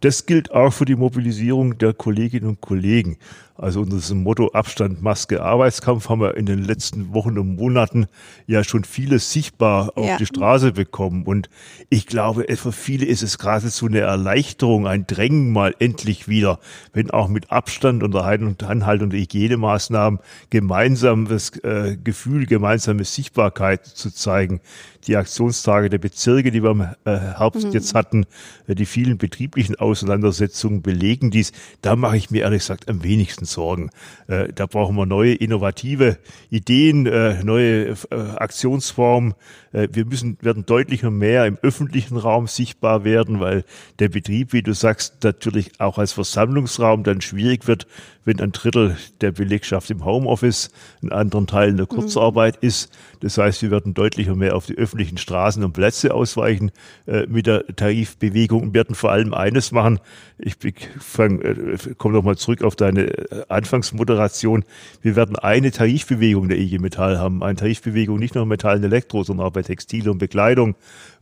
Das 0.00 0.26
gilt 0.26 0.52
auch 0.52 0.72
für 0.72 0.84
die 0.84 0.94
Mobilisierung 0.94 1.78
der 1.78 1.94
Kolleginnen 1.94 2.48
und 2.50 2.60
Kollegen. 2.60 3.16
Also 3.58 3.80
unter 3.80 3.96
diesem 3.96 4.22
Motto 4.22 4.48
Abstand, 4.48 5.02
Maske, 5.02 5.42
Arbeitskampf 5.42 6.08
haben 6.08 6.20
wir 6.20 6.36
in 6.36 6.44
den 6.44 6.62
letzten 6.62 7.14
Wochen 7.14 7.38
und 7.38 7.56
Monaten 7.56 8.06
ja 8.46 8.62
schon 8.64 8.84
vieles 8.84 9.32
sichtbar 9.32 9.92
auf 9.96 10.06
ja. 10.06 10.16
die 10.18 10.26
Straße 10.26 10.72
bekommen. 10.72 11.24
Und 11.24 11.48
ich 11.88 12.06
glaube, 12.06 12.44
für 12.56 12.72
viele 12.72 13.06
ist 13.06 13.22
es 13.22 13.38
geradezu 13.38 13.86
eine 13.86 14.00
Erleichterung, 14.00 14.86
ein 14.86 15.06
Drängen 15.06 15.52
mal 15.52 15.74
endlich 15.78 16.28
wieder, 16.28 16.58
wenn 16.92 17.10
auch 17.10 17.28
mit 17.28 17.50
Abstand 17.50 18.02
und 18.02 18.14
Anhaltung 18.14 19.10
der 19.10 19.20
Hygienemaßnahmen 19.20 20.20
gemeinsam 20.50 21.26
das 21.26 21.56
äh, 21.64 21.96
Gefühl, 22.02 22.46
gemeinsame 22.46 23.04
Sichtbarkeit 23.04 23.86
zu 23.86 24.10
zeigen. 24.10 24.60
Die 25.06 25.16
Aktionstage 25.16 25.88
der 25.88 25.98
Bezirke, 25.98 26.50
die 26.50 26.62
wir 26.62 26.70
im 26.72 26.80
äh, 26.80 26.86
Herbst 27.04 27.68
mhm. 27.68 27.72
jetzt 27.72 27.94
hatten, 27.94 28.26
äh, 28.66 28.74
die 28.74 28.86
vielen 28.86 29.18
betrieblichen 29.18 29.76
Auseinandersetzungen 29.76 30.82
belegen 30.82 31.30
dies. 31.30 31.52
Da 31.80 31.96
mache 31.96 32.16
ich 32.16 32.30
mir 32.30 32.42
ehrlich 32.42 32.60
gesagt 32.60 32.88
am 32.88 33.02
wenigsten 33.02 33.45
Sorgen. 33.46 33.90
Äh, 34.26 34.52
da 34.54 34.66
brauchen 34.66 34.96
wir 34.96 35.06
neue 35.06 35.34
innovative 35.34 36.18
Ideen, 36.50 37.06
äh, 37.06 37.42
neue 37.42 37.90
äh, 37.90 37.94
Aktionsformen. 38.36 39.34
Äh, 39.72 39.88
wir 39.92 40.04
müssen, 40.04 40.36
werden 40.40 40.66
deutlicher 40.66 41.10
mehr 41.10 41.46
im 41.46 41.58
öffentlichen 41.62 42.16
Raum 42.16 42.46
sichtbar 42.46 43.04
werden, 43.04 43.40
weil 43.40 43.64
der 43.98 44.08
Betrieb, 44.08 44.52
wie 44.52 44.62
du 44.62 44.74
sagst, 44.74 45.24
natürlich 45.24 45.80
auch 45.80 45.98
als 45.98 46.12
Versammlungsraum 46.12 47.04
dann 47.04 47.20
schwierig 47.20 47.66
wird, 47.66 47.86
wenn 48.26 48.40
ein 48.40 48.52
Drittel 48.52 48.96
der 49.20 49.30
Belegschaft 49.30 49.88
im 49.90 50.04
Homeoffice, 50.04 50.70
in 51.00 51.12
anderen 51.12 51.46
Teilen 51.46 51.76
der 51.76 51.86
Kurzarbeit 51.86 52.62
mhm. 52.62 52.68
ist. 52.68 52.92
Das 53.20 53.38
heißt, 53.38 53.62
wir 53.62 53.70
werden 53.70 53.94
deutlicher 53.94 54.34
mehr 54.34 54.56
auf 54.56 54.66
die 54.66 54.76
öffentlichen 54.76 55.16
Straßen 55.16 55.64
und 55.64 55.72
Plätze 55.72 56.12
ausweichen 56.12 56.72
äh, 57.06 57.26
mit 57.28 57.46
der 57.46 57.64
Tarifbewegung 57.68 58.62
und 58.62 58.74
werden 58.74 58.94
vor 58.96 59.12
allem 59.12 59.32
eines 59.32 59.70
machen. 59.70 60.00
Ich 60.38 60.56
fang, 60.98 61.40
äh, 61.40 61.78
komme 61.96 62.14
nochmal 62.14 62.36
zurück 62.36 62.62
auf 62.62 62.74
deine 62.74 63.06
äh, 63.06 63.44
Anfangsmoderation. 63.48 64.64
Wir 65.02 65.14
werden 65.14 65.36
eine 65.36 65.70
Tarifbewegung 65.70 66.48
der 66.48 66.58
IG 66.58 66.80
Metall 66.80 67.18
haben. 67.18 67.44
Eine 67.44 67.56
Tarifbewegung 67.56 68.18
nicht 68.18 68.34
nur 68.34 68.44
Metall 68.44 68.78
und 68.78 68.84
Elektro, 68.84 69.22
sondern 69.22 69.46
auch 69.46 69.52
bei 69.52 69.62
Textil 69.62 70.08
und 70.08 70.18
Bekleidung, 70.18 70.74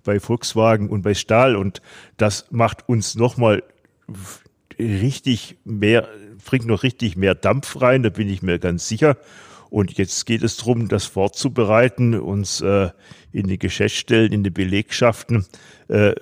bei 0.04 0.18
Volkswagen 0.20 0.88
und 0.88 1.02
bei 1.02 1.12
Stahl. 1.12 1.54
Und 1.54 1.82
das 2.16 2.46
macht 2.50 2.88
uns 2.88 3.14
nochmal 3.14 3.62
richtig 4.78 5.56
mehr 5.64 6.08
bringt 6.44 6.66
noch 6.66 6.82
richtig 6.82 7.16
mehr 7.16 7.34
Dampf 7.34 7.80
rein, 7.80 8.02
da 8.02 8.10
bin 8.10 8.28
ich 8.28 8.42
mir 8.42 8.58
ganz 8.58 8.88
sicher. 8.88 9.16
Und 9.70 9.98
jetzt 9.98 10.24
geht 10.26 10.44
es 10.44 10.56
darum, 10.56 10.88
das 10.88 11.04
vorzubereiten, 11.04 12.14
uns 12.14 12.60
äh, 12.60 12.90
in 13.32 13.48
die 13.48 13.58
Geschäftsstellen, 13.58 14.32
in 14.32 14.44
die 14.44 14.50
Belegschaften 14.50 15.46
äh, 15.88 16.14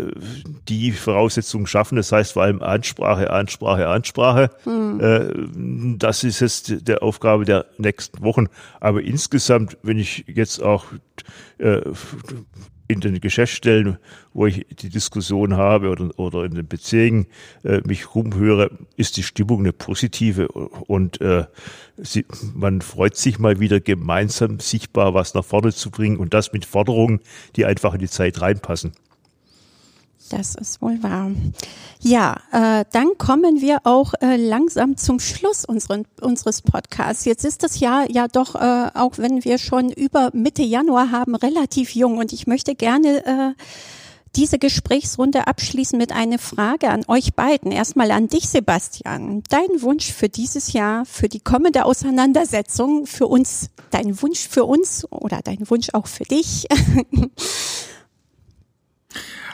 die 0.68 0.92
Voraussetzungen 0.92 1.66
schaffen. 1.66 1.96
Das 1.96 2.12
heißt 2.12 2.32
vor 2.32 2.44
allem 2.44 2.62
Ansprache, 2.62 3.30
Ansprache, 3.30 3.88
Ansprache. 3.88 4.50
Hm. 4.64 5.00
Äh, 5.00 5.98
das 5.98 6.24
ist 6.24 6.40
jetzt 6.40 6.88
der 6.88 7.02
Aufgabe 7.02 7.44
der 7.44 7.66
nächsten 7.76 8.22
Wochen. 8.22 8.46
Aber 8.80 9.02
insgesamt, 9.02 9.76
wenn 9.82 9.98
ich 9.98 10.24
jetzt 10.28 10.62
auch 10.62 10.86
äh, 11.58 11.82
in 12.92 13.00
den 13.00 13.20
Geschäftsstellen, 13.20 13.98
wo 14.32 14.46
ich 14.46 14.66
die 14.80 14.88
Diskussion 14.88 15.56
habe 15.56 15.90
oder, 15.90 16.18
oder 16.18 16.44
in 16.44 16.54
den 16.54 16.66
Bezirken 16.66 17.26
äh, 17.64 17.80
mich 17.84 18.14
rumhöre, 18.14 18.70
ist 18.96 19.16
die 19.16 19.22
Stimmung 19.22 19.60
eine 19.60 19.72
positive 19.72 20.48
und 20.48 21.20
äh, 21.20 21.44
sie, 21.96 22.24
man 22.54 22.80
freut 22.80 23.16
sich 23.16 23.38
mal 23.38 23.60
wieder 23.60 23.80
gemeinsam 23.80 24.60
sichtbar 24.60 25.14
was 25.14 25.34
nach 25.34 25.44
vorne 25.44 25.72
zu 25.72 25.90
bringen 25.90 26.16
und 26.16 26.34
das 26.34 26.52
mit 26.52 26.64
Forderungen, 26.64 27.20
die 27.56 27.64
einfach 27.64 27.94
in 27.94 28.00
die 28.00 28.08
Zeit 28.08 28.40
reinpassen. 28.40 28.92
Das 30.32 30.54
ist 30.54 30.80
wohl 30.80 31.02
wahr. 31.02 31.30
Ja, 32.00 32.40
äh, 32.52 32.86
dann 32.90 33.18
kommen 33.18 33.60
wir 33.60 33.80
auch 33.84 34.14
äh, 34.22 34.36
langsam 34.36 34.96
zum 34.96 35.20
Schluss 35.20 35.66
unseren, 35.66 36.06
unseres 36.22 36.62
Podcasts. 36.62 37.26
Jetzt 37.26 37.44
ist 37.44 37.62
das 37.62 37.80
Jahr 37.80 38.10
ja 38.10 38.28
doch, 38.28 38.54
äh, 38.54 38.90
auch 38.94 39.18
wenn 39.18 39.44
wir 39.44 39.58
schon 39.58 39.92
über 39.92 40.30
Mitte 40.32 40.62
Januar 40.62 41.10
haben, 41.10 41.34
relativ 41.34 41.94
jung. 41.94 42.16
Und 42.16 42.32
ich 42.32 42.46
möchte 42.46 42.74
gerne 42.74 43.26
äh, 43.26 43.62
diese 44.34 44.58
Gesprächsrunde 44.58 45.46
abschließen 45.46 45.98
mit 45.98 46.12
einer 46.12 46.38
Frage 46.38 46.88
an 46.88 47.04
euch 47.08 47.34
beiden. 47.34 47.70
Erstmal 47.70 48.10
an 48.10 48.28
dich, 48.28 48.48
Sebastian. 48.48 49.42
Dein 49.50 49.82
Wunsch 49.82 50.10
für 50.10 50.30
dieses 50.30 50.72
Jahr, 50.72 51.04
für 51.04 51.28
die 51.28 51.40
kommende 51.40 51.84
Auseinandersetzung, 51.84 53.06
für 53.06 53.26
uns, 53.26 53.68
dein 53.90 54.22
Wunsch 54.22 54.48
für 54.48 54.64
uns 54.64 55.06
oder 55.12 55.40
dein 55.44 55.68
Wunsch 55.68 55.90
auch 55.92 56.06
für 56.06 56.24
dich. 56.24 56.66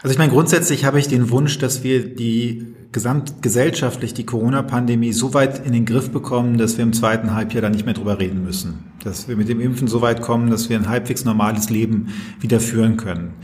Also 0.03 0.13
ich 0.13 0.19
meine, 0.19 0.33
grundsätzlich 0.33 0.85
habe 0.85 0.99
ich 0.99 1.09
den 1.09 1.31
Wunsch, 1.31 1.59
dass 1.59 1.83
wir 1.83 2.15
die 2.15 2.75
gesamtgesellschaftlich 2.93 4.15
die 4.15 4.25
Corona-Pandemie 4.25 5.13
so 5.13 5.35
weit 5.35 5.67
in 5.67 5.73
den 5.73 5.85
Griff 5.85 6.11
bekommen, 6.11 6.57
dass 6.57 6.79
wir 6.79 6.85
im 6.85 6.93
zweiten 6.93 7.35
Halbjahr 7.35 7.63
dann 7.63 7.73
nicht 7.73 7.85
mehr 7.85 7.95
drüber 7.95 8.19
reden 8.19 8.45
müssen. 8.45 8.85
Dass 9.05 9.29
wir 9.29 9.37
mit 9.37 9.49
dem 9.49 9.61
Impfen 9.61 9.89
so 9.89 10.01
weit 10.01 10.23
kommen, 10.23 10.51
dass 10.51 10.71
wir 10.71 10.77
ein 10.77 10.89
halbwegs 10.89 11.25
normales 11.25 11.69
Leben 11.69 12.09
wieder 12.41 12.61
führen 12.61 12.97
können. 12.97 13.35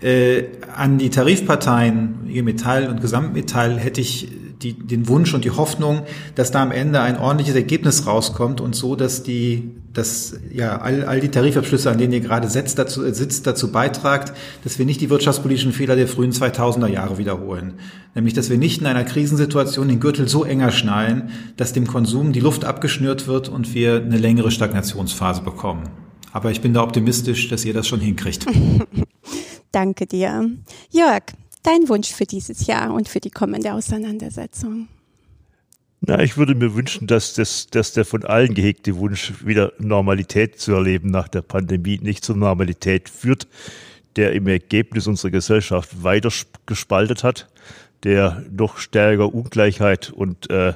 Äh, 0.00 0.44
an 0.74 0.98
die 0.98 1.10
Tarifparteien, 1.10 2.28
IG 2.28 2.42
Metall 2.42 2.88
und 2.88 3.00
Gesamtmetall, 3.00 3.78
hätte 3.78 4.00
ich 4.00 4.28
die, 4.62 4.74
den 4.74 5.08
Wunsch 5.08 5.34
und 5.34 5.44
die 5.44 5.50
Hoffnung, 5.50 6.02
dass 6.34 6.50
da 6.50 6.62
am 6.62 6.70
Ende 6.70 7.00
ein 7.00 7.18
ordentliches 7.18 7.54
Ergebnis 7.54 8.06
rauskommt 8.06 8.60
und 8.60 8.74
so, 8.74 8.96
dass 8.96 9.22
die, 9.22 9.72
dass 9.98 10.36
ja 10.52 10.78
all, 10.78 11.04
all 11.04 11.20
die 11.20 11.30
Tarifabschlüsse, 11.30 11.90
an 11.90 11.98
denen 11.98 12.12
ihr 12.12 12.20
gerade 12.20 12.48
sitzt, 12.48 12.78
dazu, 12.78 13.02
sitzt, 13.12 13.46
dazu 13.46 13.72
beitragt, 13.72 14.32
dass 14.62 14.78
wir 14.78 14.86
nicht 14.86 15.00
die 15.00 15.10
wirtschaftspolitischen 15.10 15.72
Fehler 15.72 15.96
der 15.96 16.06
frühen 16.06 16.32
2000er 16.32 16.86
Jahre 16.86 17.18
wiederholen. 17.18 17.74
Nämlich, 18.14 18.32
dass 18.32 18.48
wir 18.48 18.58
nicht 18.58 18.80
in 18.80 18.86
einer 18.86 19.04
Krisensituation 19.04 19.88
den 19.88 19.98
Gürtel 19.98 20.28
so 20.28 20.44
enger 20.44 20.70
schnallen, 20.70 21.30
dass 21.56 21.72
dem 21.72 21.86
Konsum 21.86 22.32
die 22.32 22.40
Luft 22.40 22.64
abgeschnürt 22.64 23.26
wird 23.26 23.48
und 23.48 23.74
wir 23.74 23.96
eine 23.96 24.18
längere 24.18 24.50
Stagnationsphase 24.50 25.42
bekommen. 25.42 25.88
Aber 26.32 26.50
ich 26.52 26.60
bin 26.60 26.74
da 26.74 26.82
optimistisch, 26.82 27.48
dass 27.48 27.64
ihr 27.64 27.74
das 27.74 27.88
schon 27.88 28.00
hinkriegt. 28.00 28.46
Danke 29.72 30.06
dir. 30.06 30.48
Jörg, 30.90 31.24
dein 31.62 31.88
Wunsch 31.88 32.12
für 32.12 32.24
dieses 32.24 32.66
Jahr 32.66 32.94
und 32.94 33.08
für 33.08 33.20
die 33.20 33.30
kommende 33.30 33.72
Auseinandersetzung? 33.72 34.88
Na, 36.00 36.20
ich 36.22 36.36
würde 36.36 36.54
mir 36.54 36.74
wünschen, 36.74 37.06
dass, 37.06 37.34
das, 37.34 37.66
dass 37.66 37.92
der 37.92 38.04
von 38.04 38.24
allen 38.24 38.54
gehegte 38.54 38.96
Wunsch, 38.96 39.44
wieder 39.44 39.72
Normalität 39.78 40.60
zu 40.60 40.72
erleben 40.72 41.10
nach 41.10 41.28
der 41.28 41.42
Pandemie, 41.42 41.98
nicht 42.00 42.24
zur 42.24 42.36
Normalität 42.36 43.08
führt, 43.08 43.48
der 44.16 44.32
im 44.32 44.46
Ergebnis 44.46 45.06
unsere 45.06 45.30
Gesellschaft 45.30 46.02
weiter 46.02 46.30
gespaltet 46.66 47.24
hat, 47.24 47.48
der 48.04 48.44
noch 48.50 48.78
stärker 48.78 49.34
Ungleichheit 49.34 50.10
und 50.10 50.48
äh, 50.50 50.74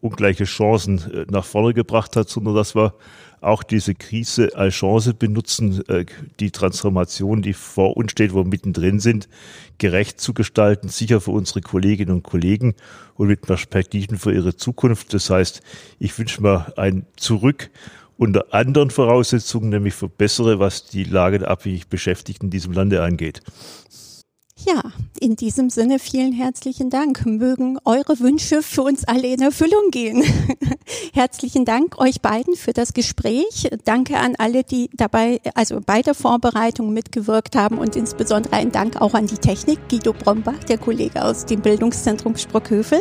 ungleiche 0.00 0.44
Chancen 0.44 0.98
äh, 1.12 1.26
nach 1.30 1.44
vorne 1.44 1.74
gebracht 1.74 2.16
hat, 2.16 2.28
sondern 2.28 2.54
dass 2.54 2.74
wir 2.74 2.94
auch 3.42 3.62
diese 3.62 3.94
Krise 3.94 4.56
als 4.56 4.74
Chance 4.74 5.14
benutzen, 5.14 5.86
äh, 5.88 6.04
die 6.40 6.50
Transformation, 6.50 7.42
die 7.42 7.52
vor 7.52 7.96
uns 7.96 8.12
steht, 8.12 8.32
wo 8.32 8.38
wir 8.38 8.48
mittendrin 8.48 9.00
sind, 9.00 9.28
gerecht 9.78 10.20
zu 10.20 10.32
gestalten, 10.32 10.88
sicher 10.88 11.20
für 11.20 11.32
unsere 11.32 11.60
Kolleginnen 11.60 12.14
und 12.14 12.22
Kollegen 12.22 12.74
und 13.14 13.28
mit 13.28 13.42
Perspektiven 13.42 14.18
für 14.18 14.32
ihre 14.32 14.56
Zukunft. 14.56 15.12
Das 15.12 15.28
heißt, 15.30 15.62
ich 15.98 16.16
wünsche 16.18 16.42
mir 16.42 16.72
ein 16.76 17.06
Zurück 17.16 17.70
unter 18.16 18.54
anderen 18.54 18.90
Voraussetzungen, 18.90 19.70
nämlich 19.70 19.94
für 19.94 20.08
bessere, 20.08 20.58
was 20.58 20.86
die 20.86 21.04
Lage 21.04 21.40
der 21.40 21.50
abhängig 21.50 21.88
Beschäftigten 21.88 22.46
in 22.46 22.50
diesem 22.50 22.72
Lande 22.72 23.02
angeht. 23.02 23.42
Ja, 24.64 24.82
in 25.18 25.34
diesem 25.34 25.70
Sinne 25.70 25.98
vielen 25.98 26.32
herzlichen 26.32 26.88
Dank. 26.88 27.26
Mögen 27.26 27.78
eure 27.84 28.20
Wünsche 28.20 28.62
für 28.62 28.82
uns 28.82 29.02
alle 29.04 29.26
in 29.26 29.40
Erfüllung 29.40 29.90
gehen. 29.90 30.22
herzlichen 31.12 31.64
Dank 31.64 31.98
euch 31.98 32.20
beiden 32.20 32.54
für 32.54 32.72
das 32.72 32.92
Gespräch. 32.92 33.70
Danke 33.84 34.18
an 34.18 34.34
alle, 34.38 34.62
die 34.62 34.88
dabei, 34.92 35.40
also 35.54 35.80
bei 35.84 36.02
der 36.02 36.14
Vorbereitung 36.14 36.92
mitgewirkt 36.92 37.56
haben 37.56 37.78
und 37.78 37.96
insbesondere 37.96 38.54
ein 38.54 38.70
Dank 38.70 39.00
auch 39.00 39.14
an 39.14 39.26
die 39.26 39.38
Technik. 39.38 39.80
Guido 39.88 40.12
Brombach, 40.12 40.62
der 40.68 40.78
Kollege 40.78 41.24
aus 41.24 41.44
dem 41.44 41.60
Bildungszentrum 41.60 42.36
Sprockhövel. 42.36 43.00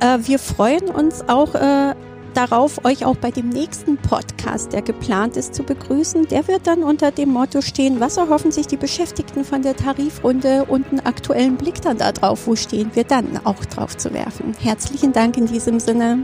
Äh, 0.00 0.18
wir 0.22 0.40
freuen 0.40 0.88
uns 0.88 1.22
auch 1.28 1.54
äh, 1.54 1.94
darauf, 2.36 2.84
euch 2.84 3.04
auch 3.04 3.16
bei 3.16 3.30
dem 3.30 3.48
nächsten 3.48 3.96
Podcast, 3.96 4.72
der 4.72 4.82
geplant 4.82 5.36
ist, 5.36 5.54
zu 5.54 5.62
begrüßen. 5.62 6.28
Der 6.28 6.46
wird 6.48 6.66
dann 6.66 6.82
unter 6.82 7.10
dem 7.10 7.30
Motto 7.30 7.60
stehen, 7.60 8.00
was 8.00 8.16
erhoffen 8.16 8.52
sich 8.52 8.66
die 8.66 8.76
Beschäftigten 8.76 9.44
von 9.44 9.62
der 9.62 9.76
Tarifrunde 9.76 10.64
und 10.64 10.86
einen 10.88 11.00
aktuellen 11.00 11.56
Blick 11.56 11.80
dann 11.82 11.98
da 11.98 12.12
drauf, 12.12 12.46
wo 12.46 12.56
stehen 12.56 12.90
wir 12.94 13.04
dann 13.04 13.40
auch 13.44 13.64
drauf 13.64 13.96
zu 13.96 14.12
werfen. 14.12 14.54
Herzlichen 14.60 15.12
Dank 15.12 15.36
in 15.36 15.46
diesem 15.46 15.80
Sinne. 15.80 16.20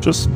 Tschüss. 0.00 0.28